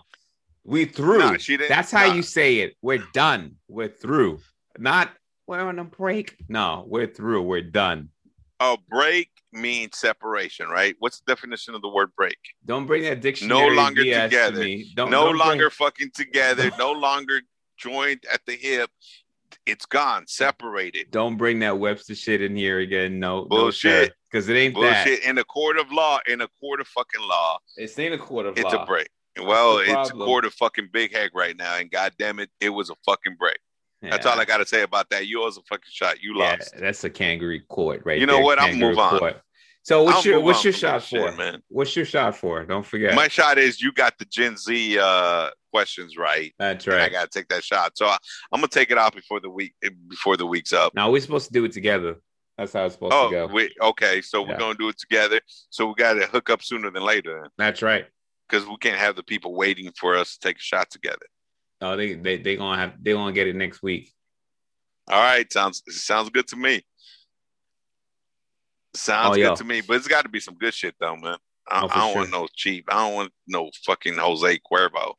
[0.66, 1.20] we through.
[1.20, 1.38] Nah,
[1.70, 2.14] That's how nah.
[2.14, 2.76] you say it.
[2.82, 3.56] We're done.
[3.70, 4.40] We're through.
[4.78, 5.10] Not
[5.48, 6.36] we're on a break.
[6.50, 7.44] No, we're through.
[7.44, 8.10] We're done.
[8.60, 10.95] A break means separation, right?
[10.99, 12.38] What's the definition of the word break?
[12.66, 14.58] Don't bring that dictionary longer BS together.
[14.60, 14.91] To me.
[14.95, 16.72] Don't, no don't bring- longer fucking together.
[16.78, 17.41] no longer
[17.78, 18.89] joined at the hip.
[19.66, 20.26] It's gone.
[20.28, 21.12] Separated.
[21.12, 23.20] don't bring that Webster shit in here again.
[23.20, 24.14] No Bullshit.
[24.30, 25.22] because it ain't Bullshit.
[25.24, 25.30] that.
[25.30, 28.47] In a court of law, in a court of fucking law, It's ain't a court
[28.47, 28.84] of it's law.
[28.84, 29.08] a break.
[29.41, 32.70] Well, it's a court of fucking big hec right now, and god damn it, it
[32.70, 33.58] was a fucking break.
[34.12, 35.28] That's all I gotta say about that.
[35.28, 36.22] You was a fucking shot.
[36.22, 36.76] You Yeah, lost.
[36.78, 38.20] that's a kangaroo court, right?
[38.20, 38.60] You know there, what?
[38.62, 39.20] I'm move on.
[39.20, 39.41] court.
[39.84, 41.36] So what's I'll your what's your shot this shit, for?
[41.36, 41.62] man?
[41.68, 42.64] What's your shot for?
[42.66, 43.16] Don't forget.
[43.16, 46.54] My shot is you got the Gen Z uh, questions right.
[46.58, 47.01] That's right.
[47.01, 47.97] I gotta take that shot.
[47.97, 48.18] So I,
[48.51, 49.74] I'm gonna take it out before the week
[50.08, 50.93] before the week's up.
[50.95, 52.16] Now we're supposed to do it together.
[52.58, 53.47] That's how it's supposed Oh, to go.
[53.47, 54.22] we, okay.
[54.22, 54.51] So Yeah.
[54.51, 55.41] we're gonna do it together.
[55.70, 58.06] So we gotta hook up sooner than later That's right.
[58.47, 61.26] because we can't have the people waiting for us to take a shot together.
[61.84, 64.12] Oh, they they they gonna have they gonna get it next week.
[65.10, 66.82] All right, sounds sounds good to me.
[68.96, 69.56] Sounds Oh, good yo.
[69.56, 71.38] to me, but it's got to be some good shit though, man.
[71.68, 72.16] I, Oh, I don't sure.
[72.22, 72.86] want no cheap.
[72.90, 75.14] I don't want no fucking Jose Cuervo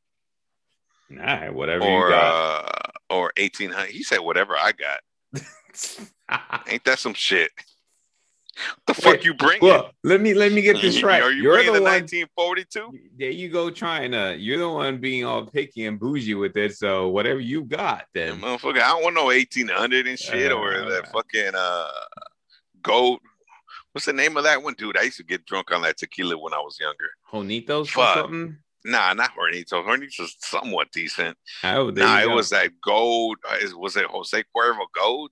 [1.11, 2.33] right, whatever or you got.
[2.33, 3.91] uh or eighteen hundred.
[3.91, 5.01] He said whatever I got.
[6.69, 7.51] Ain't that some shit?
[8.57, 9.59] What the fuck Wait, you bring?
[9.61, 11.23] well, let me let me get this right.
[11.23, 12.91] Are you You're bringing the the 1942?
[13.19, 14.37] There you go, trying to.
[14.37, 16.77] You're the one being all picky and bougie with it.
[16.77, 18.41] So whatever you got, Yeah, then.
[18.41, 21.89] motherfucker, I don't want no 1800 and shit or Uh, that fucking uh
[22.83, 23.21] gold.
[23.93, 24.97] What's the name of that one, dude?
[24.99, 27.11] I used to get drunk on that tequila when I was younger.
[27.33, 28.15] Hornitos or Fuck.
[28.17, 28.57] something.
[28.85, 29.83] Nah, not Hornito.
[29.85, 31.39] Hornito's was somewhat decent.
[31.63, 32.35] Oh, nah, it go.
[32.35, 33.39] was that gold.
[33.49, 35.31] uh, Was it Jose Cuervo gold?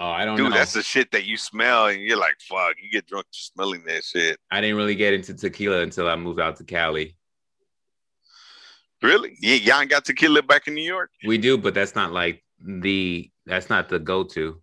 [0.00, 0.56] Oh, I don't Dude, know.
[0.56, 3.82] that's the shit that you smell and you're like, fuck, you get drunk just smelling
[3.86, 4.38] that shit.
[4.50, 7.16] I didn't really get into tequila until I moved out to Cali.
[9.02, 9.36] Really?
[9.40, 11.10] Yeah, y'all ain't got tequila back in New York?
[11.26, 14.60] We do, but that's not like the that's not the go-to.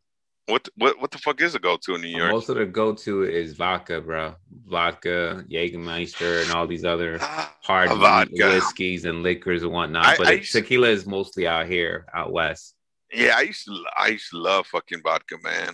[0.48, 2.32] What what what the fuck is a go to in New York?
[2.32, 4.36] Most of the go-to is vodka, bro.
[4.68, 7.18] Vodka, Jägermeister, and all these other
[7.64, 8.32] hard vodka.
[8.54, 10.06] whiskeys and liquors and whatnot.
[10.06, 12.74] I- but I it- tequila is mostly out here, out west.
[13.14, 15.74] Yeah, I used to I used to love fucking vodka, man.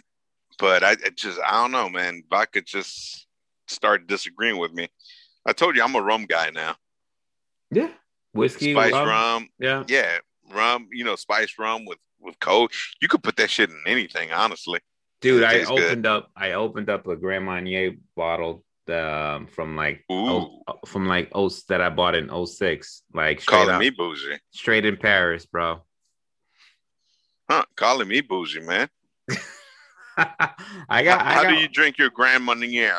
[0.60, 2.24] But I it just I don't know, man.
[2.30, 3.28] Vodka just
[3.68, 4.88] started disagreeing with me.
[5.46, 6.76] I told you I'm a rum guy now.
[7.72, 7.90] Yeah,
[8.34, 9.08] whiskey, Spice rum.
[9.08, 10.18] rum, Yeah, yeah,
[10.52, 10.88] rum.
[10.92, 12.72] You know, spice rum with with coke.
[13.02, 14.80] You could put that shit in anything, honestly.
[15.22, 15.44] dude.
[15.44, 15.84] I tastes good.
[15.84, 16.30] opened up.
[16.36, 21.82] I opened up a Grand Marnier bottle um, from like oh, from like oh that
[21.82, 23.04] I bought in 06.
[23.14, 25.82] like straight calling out, me bougie, straight in Paris, bro.
[27.52, 27.66] Huh?
[27.76, 28.88] Calling me bougie, man.
[30.18, 31.22] I got.
[31.26, 32.94] how I got, do you drink your Grand Marnier?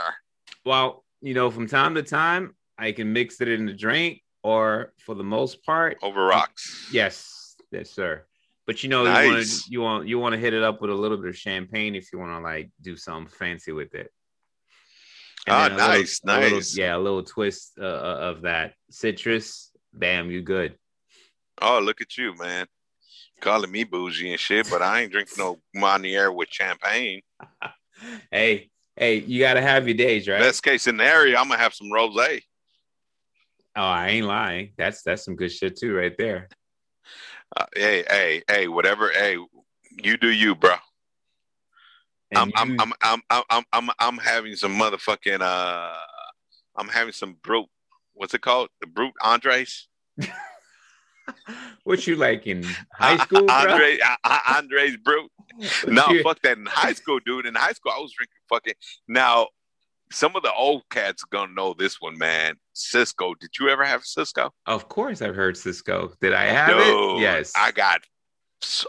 [0.64, 4.92] Well, you know, from time to time, I can mix it in the drink, or
[5.04, 6.88] for the most part, Over rocks.
[6.92, 8.24] yes, yes, sir.
[8.66, 10.94] But you know, you wanna, you want you want to hit it up with a
[10.94, 14.10] little bit of champagne if you want to like do something fancy with it.
[15.48, 16.76] Ah, then a little- nice, a little- nice.
[16.76, 19.70] yeah, a little twist uh, uh, of that citrus.
[19.92, 20.78] Bam, you good.
[21.60, 22.66] Oh, look at you, man.
[23.42, 27.22] Calling me bougie and shit, but I ain't drinking no Marnier with champagne.
[28.30, 30.38] hey, hey, you got to have your days, right?
[30.38, 32.40] Best case scenario, I'm gonna have some rosé.
[33.74, 34.70] oh, I ain't lying.
[34.78, 36.48] That's that's some good shit too, right there.
[37.56, 39.10] Uh, hey, hey, hey, whatever.
[39.10, 39.36] Hey,
[40.02, 40.74] you do you, bro.
[42.34, 45.40] I'm, And I'm, I'm, I'm, I'm, I'm, I'm, I'm having some motherfucking.
[45.40, 45.94] Uh,
[46.76, 47.66] I'm having some brute.
[48.14, 48.68] What's it called?
[48.80, 49.88] The brute Andres.
[51.84, 53.54] what you like in high school, bro?
[53.54, 55.30] Andre, uh, uh, Andres brute.
[55.56, 56.58] What No, you- fuck that.
[56.58, 57.46] In high school, dude.
[57.46, 58.74] In high school, I was drinking fucking.
[59.08, 59.48] Now,
[60.10, 62.54] some of the old cats gonna know this one, man.
[62.74, 63.34] Cisco.
[63.34, 64.52] Did you ever have Cisco?
[64.66, 66.12] Of course, I've heard Cisco.
[66.20, 67.20] Did I have Dude, it?
[67.20, 67.52] Yes.
[67.56, 68.02] I got.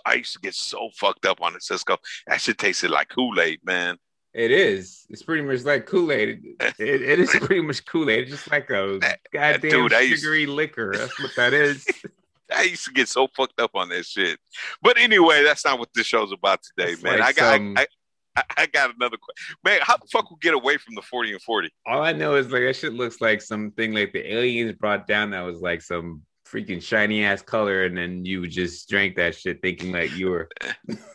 [0.06, 1.98] I used to get so fucked up on the Cisco.
[2.28, 3.98] That shit tasted like Kool Aid, man.
[4.34, 5.06] it is.
[5.10, 6.44] It's pretty much like Kool Aid.
[6.80, 8.24] It, it is pretty much Kool Aid.
[8.24, 9.00] It's just like a
[9.34, 10.94] goddamn dude, I used- sugary liquor.
[10.96, 11.86] That's what that is.
[12.56, 14.40] I used to get so fucked up on that shit.
[14.82, 17.20] But anyway, that's not what this show's about today, It's man.
[17.20, 17.56] like I got.
[17.58, 17.88] some- I,
[18.36, 19.80] I, I got another question, man.
[19.84, 21.70] How the fuck we get away from the forty and forty?
[21.86, 25.30] All I know is like that shit looks like something like the aliens brought down
[25.32, 29.62] that was like some freaking shiny ass color, and then you just drank that shit
[29.62, 30.50] thinking like you were.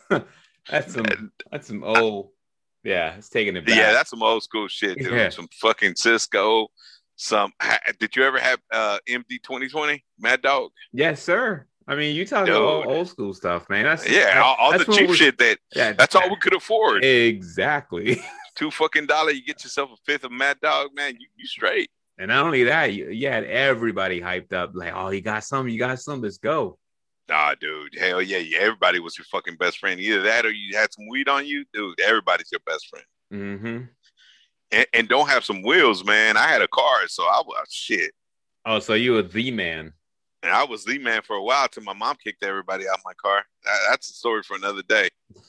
[0.69, 1.31] that's some.
[1.51, 2.29] That's some old.
[2.85, 3.75] Yeah, it's taking it back.
[3.75, 5.11] Yeah, that's some old school shit, dude.
[5.11, 5.27] Yeah.
[5.29, 6.69] Some fucking Cisco.
[7.21, 7.51] Some.
[7.99, 10.71] Did you ever have uh, MD twenty twenty Mad Dog?
[10.93, 11.65] yes, sir.
[11.85, 13.83] I mean, you talking about old, school stuff, man.
[13.83, 15.57] That's Yeah, all, all the that's when cheap we- shit that.
[15.75, 17.03] Yeah, That's all we could afford.
[17.03, 18.21] Exactly.
[18.55, 21.15] Two fucking dollar, you get yourself a fifth of Mad Dog, man.
[21.19, 21.89] You, you straight.
[22.19, 25.67] And not only that, you, you had everybody hyped up, like, oh, you got some,
[25.67, 26.77] you got some, let's go.
[27.27, 27.95] Nah, dude.
[27.99, 28.59] Hell yeah, yeah.
[28.59, 29.99] Everybody was your fucking best friend.
[29.99, 31.99] Either that or you had some weed on you, dude.
[32.01, 33.05] Everybody's your best friend.
[33.33, 33.77] Mm-hmm.
[34.71, 36.37] And, and don't have some wheels, man.
[36.37, 38.11] I had a car, so I was shit.
[38.65, 39.93] Oh, so you were the man.
[40.43, 43.03] And I was the man for a while till my mom kicked everybody out of
[43.05, 43.43] my car.
[43.65, 45.09] That- that's a story for another day.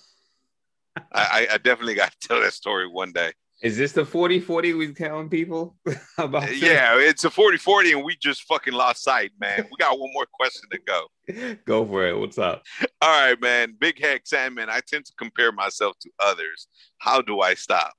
[1.12, 3.32] I, I, I definitely got to tell that story one day.
[3.62, 5.76] Is this the 40 40 we telling people
[6.18, 6.46] about?
[6.48, 6.62] This?
[6.62, 9.66] Yeah, it's a 40 40, and we just fucking lost sight, man.
[9.70, 11.56] We got one more question to go.
[11.66, 12.18] Go for it.
[12.18, 12.62] What's up?
[13.02, 13.76] All right, man.
[13.78, 16.68] Big Hec Sandman, I tend to compare myself to others.
[16.98, 17.92] How do I stop?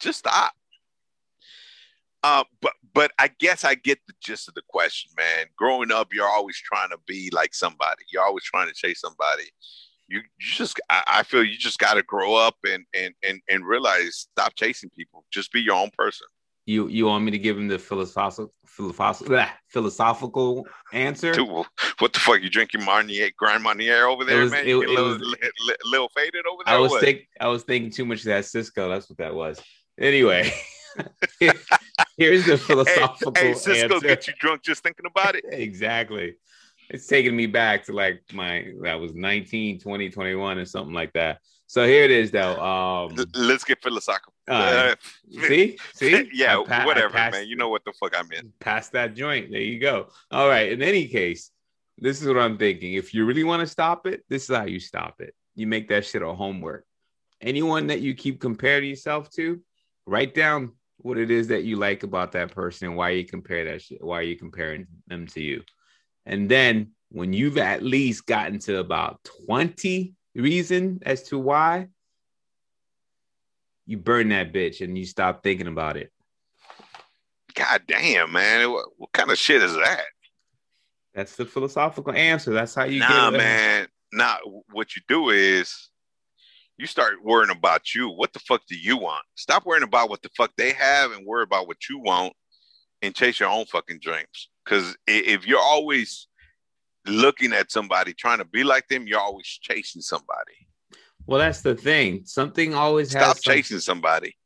[0.00, 0.52] Just stop.
[2.22, 5.46] Uh, but but I guess I get the gist of the question, man.
[5.56, 8.02] Growing up, you're always trying to be like somebody.
[8.12, 9.44] You're always trying to chase somebody.
[10.08, 13.40] You, you just I, I feel you just got to grow up and, and and
[13.48, 15.24] and realize stop chasing people.
[15.30, 16.26] Just be your own person.
[16.66, 21.32] You you want me to give him the philosophical philosophical philosophical answer?
[21.32, 22.42] Dude, what the fuck?
[22.42, 24.66] You drinking Marnier Grand Marnier over there was, man?
[24.66, 27.62] you it, it little, was, little, little faded over there I was thinking I was
[27.62, 28.88] thinking too much of that Cisco.
[28.88, 29.62] That's what that was
[29.98, 30.52] anyway
[32.16, 34.06] here's the philosophical hey, hey Cisco answer.
[34.06, 35.44] get you drunk just thinking about it.
[35.50, 36.36] Exactly.
[36.90, 41.12] It's taking me back to like my that was 19 20 21 or something like
[41.12, 41.40] that.
[41.66, 44.32] So here it is though um let's get philosophical.
[44.48, 44.94] uh,
[45.30, 45.78] see?
[45.94, 46.30] See?
[46.32, 49.50] Yeah pa- whatever passed, man you know what the fuck i meant Pass that joint.
[49.50, 50.08] There you go.
[50.30, 50.72] All right.
[50.72, 51.50] In any case
[52.00, 52.94] this is what i'm thinking.
[52.94, 55.34] If you really want to stop it this is how you stop it.
[55.54, 56.84] You make that shit a homework.
[57.40, 59.60] Anyone that you keep comparing yourself to
[60.08, 63.64] write down what it is that you like about that person and why you compare
[63.64, 65.62] that shit why are you comparing them to you
[66.26, 71.88] and then when you've at least gotten to about 20 reason as to why,
[73.86, 76.12] you burn that bitch and you stop thinking about it.
[77.54, 78.70] God damn, man.
[78.70, 80.02] What, what kind of shit is that?
[81.14, 82.52] That's the philosophical answer.
[82.52, 83.88] That's how you nah, man.
[84.12, 84.36] Nah,
[84.70, 85.88] what you do is
[86.78, 88.08] you start worrying about you.
[88.08, 89.24] What the fuck do you want?
[89.34, 92.32] Stop worrying about what the fuck they have and worry about what you want
[93.02, 94.48] and chase your own fucking dreams.
[94.64, 96.28] Because if you're always
[97.04, 100.68] looking at somebody trying to be like them, you're always chasing somebody.
[101.26, 102.22] Well, that's the thing.
[102.24, 104.36] Something always stop has chasing somebody.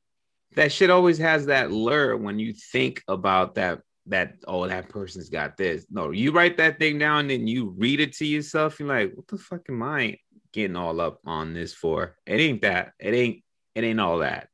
[0.55, 3.81] That shit always has that lure when you think about that.
[4.07, 5.87] That oh, that person's got this.
[5.89, 8.81] No, you write that thing down and you read it to yourself.
[8.81, 10.19] You're like, what the fuck am I
[10.53, 12.17] getting all up on this for?
[12.27, 12.93] It ain't that.
[12.99, 13.43] It ain't.
[13.75, 14.49] It ain't all that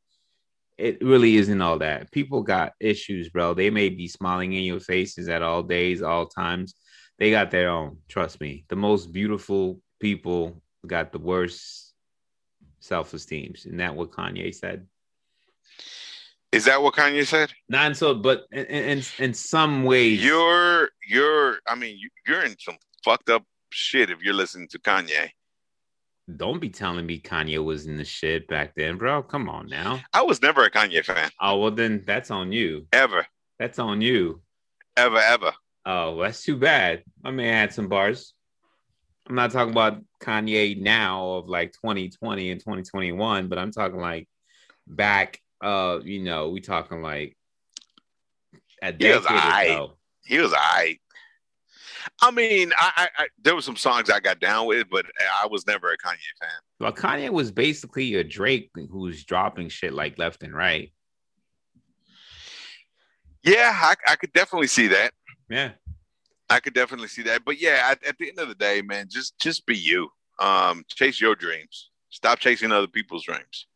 [0.78, 2.10] it really isn't all that.
[2.12, 3.52] People got issues, bro.
[3.52, 6.74] They may be smiling in your faces at all days, all times.
[7.18, 7.98] They got their own.
[8.08, 8.64] Trust me.
[8.68, 11.92] The most beautiful people got the worst
[12.78, 13.54] self esteem.
[13.56, 14.86] Isn't that what Kanye said?
[16.52, 17.52] Is that what Kanye said?
[17.68, 21.58] Not so, but in, in in some ways, you're you're.
[21.68, 25.30] I mean, you're in some fucked up shit if you're listening to Kanye.
[26.36, 29.22] Don't be telling me Kanye was in the shit back then, bro.
[29.22, 30.00] Come on now.
[30.12, 31.30] I was never a Kanye fan.
[31.40, 32.86] Oh well, then that's on you.
[32.92, 33.26] Ever.
[33.58, 34.42] That's on you.
[34.96, 35.52] Ever, ever.
[35.86, 37.02] Oh, well, that's too bad.
[37.24, 38.34] I may add some bars.
[39.28, 44.28] I'm not talking about Kanye now of like 2020 and 2021, but I'm talking like
[44.86, 45.40] back.
[45.62, 47.36] Uh, you know, we talking like
[48.82, 49.92] a decade he was ago.
[50.24, 50.98] He was I.
[52.20, 55.06] I mean, I, I, I, there were some songs I got down with, but
[55.42, 56.50] I was never a Kanye fan.
[56.80, 60.92] Well, Kanye was basically a Drake who's dropping shit like left and right.
[63.42, 65.12] Yeah, I, I could definitely see that.
[65.48, 65.72] Yeah,
[66.50, 67.44] I could definitely see that.
[67.44, 70.10] But yeah, at, at the end of the day, man, just just be you.
[70.40, 71.90] Um, chase your dreams.
[72.10, 73.66] Stop chasing other people's dreams,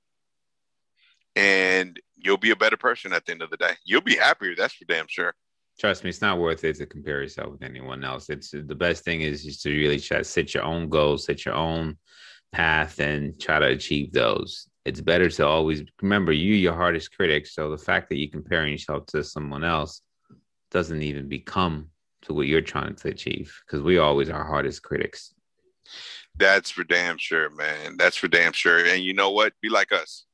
[1.37, 3.73] and you'll be a better person at the end of the day.
[3.85, 4.55] You'll be happier.
[4.57, 5.35] That's for damn sure.
[5.79, 8.29] Trust me, it's not worth it to compare yourself with anyone else.
[8.29, 11.45] It's the best thing is just to really try to set your own goals, set
[11.45, 11.97] your own
[12.53, 14.69] path, and try to achieve those.
[14.85, 17.47] It's better to always remember you your hardest critic.
[17.47, 20.03] So the fact that you're comparing yourself to someone else
[20.71, 21.89] doesn't even become
[22.23, 25.35] to what you're trying to achieve because we always our hardest critics.
[26.37, 27.97] That's for damn sure, man.
[27.97, 28.85] That's for damn sure.
[28.85, 29.53] And you know what?
[29.61, 30.25] Be like us.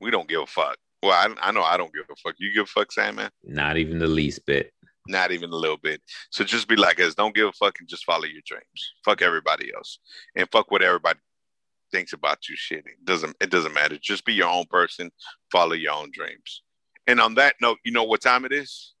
[0.00, 0.76] We don't give a fuck.
[1.02, 2.36] Well, I, I know I don't give a fuck.
[2.38, 3.30] You give a fuck, Sam, man?
[3.44, 4.72] Not even the least bit.
[5.08, 6.00] Not even a little bit.
[6.30, 7.14] So just be like us.
[7.14, 8.92] Don't give a fuck and just follow your dreams.
[9.04, 9.98] Fuck everybody else.
[10.36, 11.18] And fuck what everybody
[11.90, 12.86] thinks about you shit.
[12.86, 13.98] It doesn't it doesn't matter.
[14.00, 15.10] Just be your own person.
[15.50, 16.62] Follow your own dreams.
[17.08, 18.94] And on that note, you know what time it is?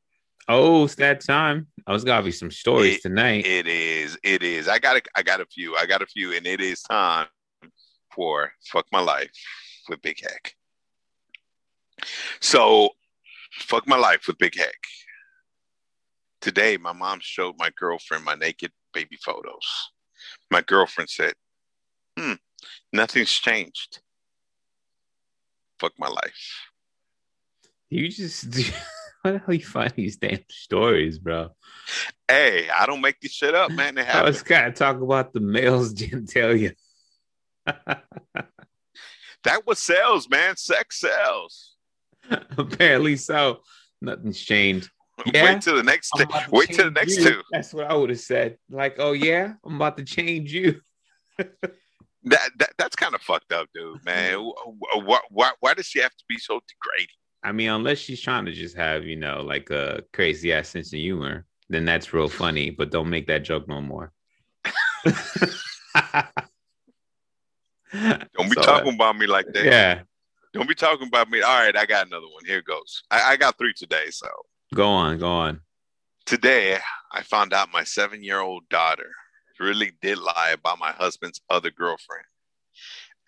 [0.48, 1.68] Oh, it's that time.
[1.80, 3.46] Oh, I was gonna be some stories it, tonight.
[3.46, 4.18] It is.
[4.24, 4.66] It is.
[4.66, 5.76] I got a, I got a few.
[5.76, 7.28] I got a few, and it is time
[8.12, 9.30] for fuck my life
[9.88, 10.54] with Big Hec.
[12.40, 12.90] So,
[13.52, 14.74] fuck my life with Big Hec.
[16.40, 19.90] Today, my mom showed my girlfriend my naked baby photos.
[20.50, 21.34] My girlfriend said,
[22.18, 22.34] "Hmm,
[22.92, 24.00] nothing's changed."
[25.78, 26.68] Fuck my life.
[27.90, 28.46] You just
[29.24, 31.50] How the hell you find these damn stories, bro?
[32.26, 33.96] Hey, I don't make this shit up, man.
[33.98, 36.74] I was kind of talking about the male's genitalia.
[39.44, 40.56] That was sales, man.
[40.56, 41.71] Sex sells.
[42.58, 43.60] Apparently so.
[44.00, 44.90] Nothing's changed.
[45.32, 46.12] Yeah, Wait till the next.
[46.50, 47.24] Wait till the next you.
[47.24, 47.42] two.
[47.52, 48.56] That's what I would have said.
[48.70, 50.80] Like, oh yeah, I'm about to change you.
[52.24, 54.38] That, that that's kind of fucked up, dude, man.
[55.04, 57.08] Why, why why does she have to be so degrading?
[57.42, 60.92] I mean, unless she's trying to just have, you know, like a crazy ass sense
[60.92, 62.70] of humor, then that's real funny.
[62.70, 64.12] But don't make that joke no more.
[67.92, 69.64] Don't be So, talking about me like that.
[69.64, 70.02] Yeah,
[70.52, 71.40] Don't be talking about me.
[71.40, 72.44] All right, I got another one.
[72.44, 73.02] Here goes.
[73.10, 74.06] I, I got three today.
[74.10, 74.28] So
[74.74, 75.60] go on, go on.
[76.26, 76.78] today
[77.12, 79.10] I found out my seven year old daughter
[79.60, 82.24] really did lie about my husband's other girlfriend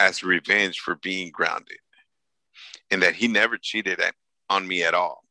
[0.01, 1.79] as revenge for being grounded
[2.91, 4.15] and that he never cheated at,
[4.51, 5.23] on me at all.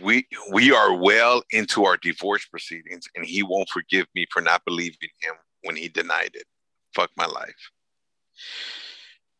[0.00, 4.64] We we are well into our divorce proceedings and he won't forgive me for not
[4.64, 6.46] believing him when he denied it.
[6.94, 7.70] Fuck my life.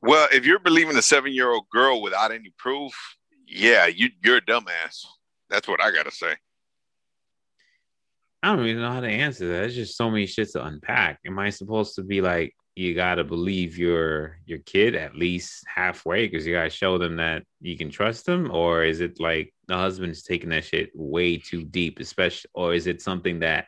[0.00, 2.92] Well, if you're believing a seven year old girl without any proof,
[3.46, 5.04] yeah, you you're a dumbass.
[5.50, 6.36] That's what I gotta say.
[8.42, 9.52] I don't even know how to answer that.
[9.54, 11.18] There's just so many shit to unpack.
[11.26, 16.28] Am I supposed to be like, you gotta believe your your kid at least halfway
[16.28, 19.74] because you gotta show them that you can trust them, or is it like the
[19.74, 23.66] husband's taking that shit way too deep, especially, or is it something that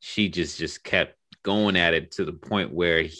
[0.00, 3.16] she just just kept going at it to the point where he-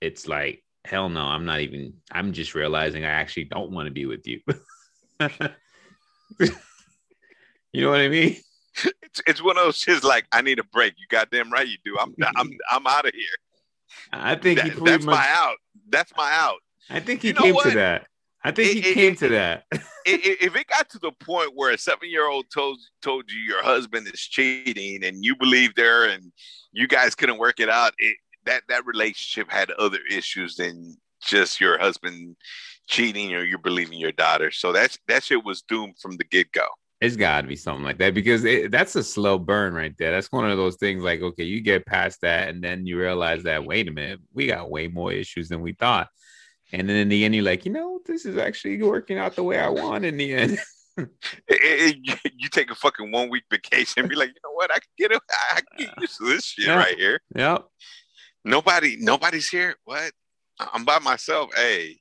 [0.00, 1.94] it's like, hell no, I'm not even.
[2.12, 4.40] I'm just realizing I actually don't want to be with you.
[7.72, 8.36] you know what I mean?
[9.02, 10.94] It's it's one of those shits like I need a break.
[10.98, 11.96] You goddamn right you do.
[11.98, 13.24] I'm I'm I'm out of here.
[14.12, 15.14] I think he That- that's much.
[15.14, 15.56] my out.
[15.88, 16.58] That's my out.
[16.90, 17.68] I think he You know came what?
[17.70, 18.06] to that.
[18.42, 19.64] I think It- he it- came it- to that.
[20.06, 23.62] If it got to the point where a seven year old told told you your
[23.62, 26.30] husband is cheating and you believed her and
[26.72, 28.14] you guys couldn't work it out, it,
[28.46, 32.36] that that relationship had other issues than just your husband
[32.86, 34.50] cheating or you believing your daughter.
[34.50, 36.66] So that's that shit was doomed from the get go.
[37.00, 40.12] It's got to be something like that because it, that's a slow burn right there.
[40.12, 43.42] That's one of those things like, okay, you get past that, and then you realize
[43.42, 46.08] that, wait a minute, we got way more issues than we thought.
[46.72, 49.42] And then in the end, you're like, you know, this is actually working out the
[49.42, 50.58] way I want in the end.
[50.96, 51.08] It-
[51.48, 54.74] it- you take a fucking one week vacation and be like, you know what, I
[54.74, 55.20] can get it.
[55.52, 56.76] I can get used to this shit Yeah.
[56.76, 57.20] right here.
[57.34, 57.64] yep.
[58.44, 59.76] Nobody, nobody's here.
[59.84, 60.12] What?
[60.72, 61.50] I'm by myself.
[61.54, 61.98] Hey,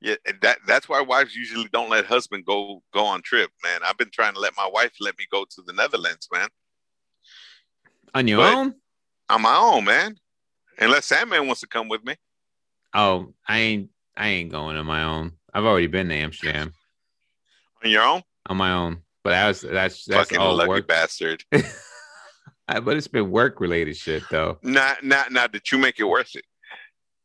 [0.00, 3.80] yeah, that that's why wives usually don't let husband go go on trip, man.
[3.84, 6.48] I've been trying to let my wife let me go to the Netherlands, man.
[8.14, 8.74] On your But- own?
[9.30, 10.16] On my own, man.
[10.78, 12.16] Unless Sandman wants to come with me.
[12.92, 13.90] Oh, I ain't.
[14.16, 15.32] I ain't going on my own.
[15.52, 16.72] I've already been to Amsterdam
[17.84, 18.22] On your own?
[18.46, 20.86] on my own, but that was that's that's Fucking all lucky work.
[20.86, 21.42] bastard.
[22.68, 24.58] I- but it's been work related shit though.
[24.62, 26.44] Not not not that you make it worth it.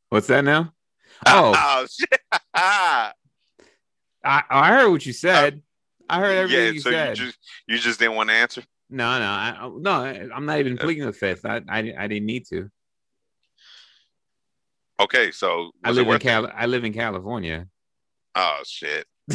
[0.09, 0.73] What's that now?
[1.25, 2.21] Oh, oh shit.
[2.53, 3.11] I,
[4.23, 5.61] I heard what you said.
[6.09, 7.17] I heard everything yeah, you so said.
[7.17, 7.37] you just
[7.67, 8.63] you just didn't want to answer?
[8.89, 10.29] No, no, I, no.
[10.33, 11.45] I'm not even pleading the fifth.
[11.45, 12.69] I, I, I didn't need to.
[14.99, 16.21] Okay, so I live in it?
[16.21, 16.51] Cal.
[16.53, 17.67] I live in California.
[18.35, 19.05] Oh shit.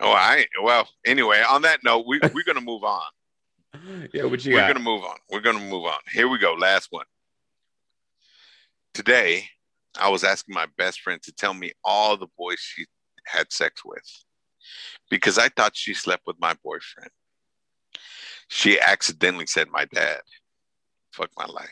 [0.00, 0.88] oh, I well.
[1.06, 3.02] Anyway, on that note, we we're gonna move on.
[4.12, 4.68] Yeah, what you we're got?
[4.68, 5.16] gonna move on.
[5.30, 5.98] We're gonna move on.
[6.12, 6.54] Here we go.
[6.54, 7.04] Last one.
[8.94, 9.44] Today,
[9.98, 12.86] I was asking my best friend to tell me all the boys she
[13.26, 14.02] had sex with
[15.10, 17.10] because I thought she slept with my boyfriend.
[18.48, 20.20] She accidentally said my dad.
[21.12, 21.68] Fuck my life.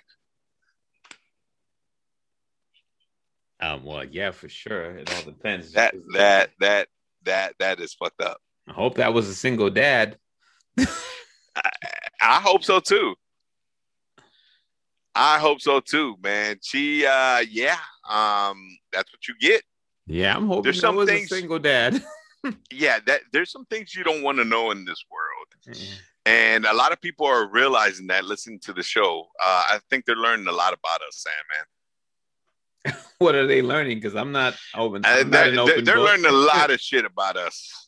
[3.61, 4.97] Um, well, yeah, for sure.
[4.99, 5.73] It all depends.
[5.73, 6.89] That that that
[7.25, 8.39] that that is fucked up.
[8.69, 10.19] I hope that was a single dad.
[12.21, 13.15] I hope so too.
[15.15, 16.59] I hope so too, man.
[16.63, 17.79] She uh yeah,
[18.09, 18.59] um
[18.93, 19.63] that's what you get.
[20.07, 22.03] Yeah, I'm hoping There's some was things- a single dad.
[22.71, 25.77] Yeah, that there's some things you don't want to know in this world.
[26.27, 29.27] And a lot of people are realizing that listening to the show.
[29.45, 32.97] Uh, I think they're learning a lot about us, Sam, man.
[33.19, 33.99] what are they learning?
[33.99, 35.05] Because I'm not open.
[35.05, 37.86] Uh, I'm not they're they're learning a lot of shit about us.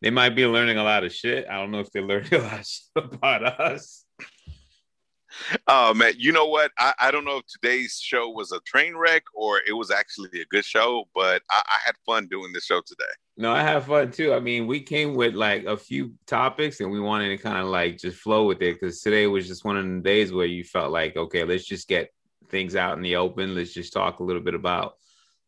[0.00, 1.46] They might be learning a lot of shit.
[1.48, 4.04] I don't know if they're learning a lot of shit about us.
[5.66, 6.72] Oh man, you know what?
[6.78, 10.40] I, I don't know if today's show was a train wreck or it was actually
[10.40, 13.04] a good show, but I, I had fun doing the show today.
[13.36, 14.34] No, I had fun too.
[14.34, 17.66] I mean, we came with like a few topics and we wanted to kind of
[17.66, 20.64] like just flow with it because today was just one of the days where you
[20.64, 22.10] felt like, okay, let's just get
[22.48, 23.54] things out in the open.
[23.54, 24.94] Let's just talk a little bit about,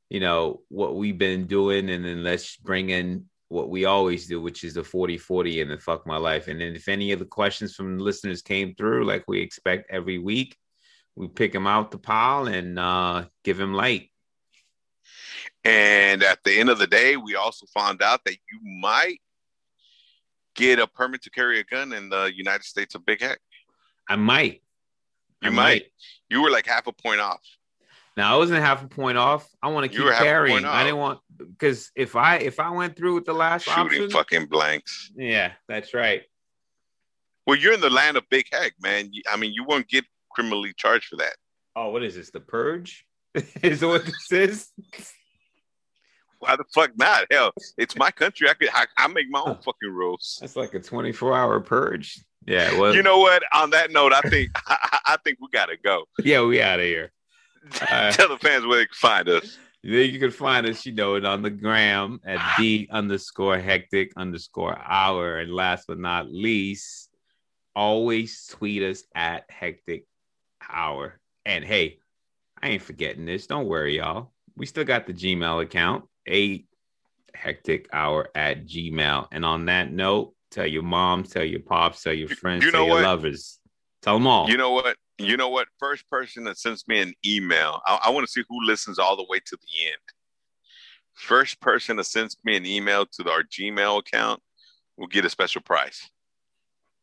[0.08, 4.40] you know, what we've been doing and then let's bring in what we always do,
[4.40, 6.48] which is the 40 40 and the fuck my life.
[6.48, 9.90] And then if any of the questions from the listeners came through, like we expect
[9.90, 10.56] every week,
[11.14, 14.10] we pick him out the pile and uh, give him light.
[15.64, 19.20] And at the end of the day, we also found out that you might
[20.54, 23.38] get a permit to carry a gun in the United States of Big Hec.
[24.08, 24.62] I might.
[25.42, 25.54] You I might.
[25.54, 25.84] might.
[26.30, 27.42] You were like half a point off.
[28.16, 29.48] Now I wasn't half a point off.
[29.62, 30.64] I want to keep carrying.
[30.64, 34.10] I didn't want because if I if I went through with the last shooting option,
[34.10, 35.10] fucking blanks.
[35.16, 36.22] Yeah, that's right.
[37.46, 39.10] Well, you're in the land of big hec, man.
[39.30, 41.34] I mean, you won't get criminally charged for that.
[41.74, 42.30] Oh, what is this?
[42.30, 43.04] The purge?
[43.62, 44.68] is that what this is?
[46.38, 47.26] Why the fuck not?
[47.30, 48.48] Hell, it's my country.
[48.48, 50.40] I could I, I make my own fucking rules.
[50.42, 52.20] It's like a 24 hour purge.
[52.46, 52.78] Yeah.
[52.78, 53.42] Well, you know what?
[53.54, 56.04] On that note, I think I, I think we gotta go.
[56.18, 57.12] Yeah, we out of here.
[57.80, 59.58] Uh, Tell the fans where they can find us.
[59.84, 64.78] You can find us, you know, it, on the gram at D underscore hectic underscore
[64.78, 65.38] hour.
[65.38, 67.10] And last but not least,
[67.74, 70.06] always tweet us at hectic
[70.70, 71.18] hour.
[71.44, 71.98] And hey,
[72.62, 73.48] I ain't forgetting this.
[73.48, 74.32] Don't worry, y'all.
[74.56, 76.68] We still got the Gmail account, eight
[77.34, 79.26] hectic hour at Gmail.
[79.32, 82.84] And on that note, tell your mom, tell your pops, tell your friends, you tell
[82.84, 83.02] your what?
[83.02, 83.58] lovers.
[84.02, 84.48] Tell them all.
[84.48, 84.96] You know what?
[85.18, 85.68] You know what?
[85.78, 89.16] First person that sends me an email, I, I want to see who listens all
[89.16, 89.96] the way to the end.
[91.14, 94.40] First person that sends me an email to our Gmail account
[94.96, 96.00] will get a special prize.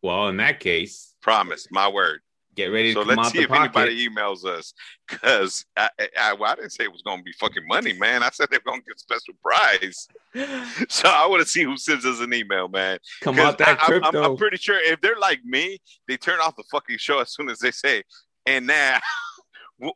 [0.01, 2.19] Well, in that case, promise, my word.
[2.59, 3.73] Get ready so let's see if pocket.
[3.73, 4.73] anybody emails us
[5.07, 5.89] because I,
[6.19, 8.21] I, well, I, didn't say it was going to be fucking money, man.
[8.21, 10.09] I said they're going to get special prize.
[10.89, 12.99] so I want to see who sends us an email, man.
[13.21, 14.09] Come on, that crypto.
[14.09, 15.79] I, I'm, I'm pretty sure if they're like me,
[16.09, 18.03] they turn off the fucking show as soon as they say,
[18.45, 18.99] and now.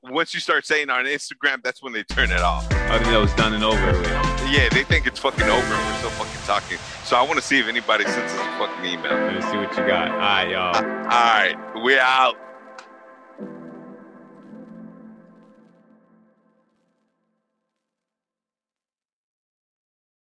[0.03, 2.65] once you start saying on Instagram, that's when they turn it off.
[2.71, 4.07] I think that was done and over with.
[4.49, 6.77] Yeah, they think it's fucking over and we're still fucking talking.
[7.03, 9.11] So I want to see if anybody sends us a fucking email.
[9.11, 10.09] Let me see what you got.
[10.09, 10.75] All right, y'all.
[10.75, 12.37] All right, we're out.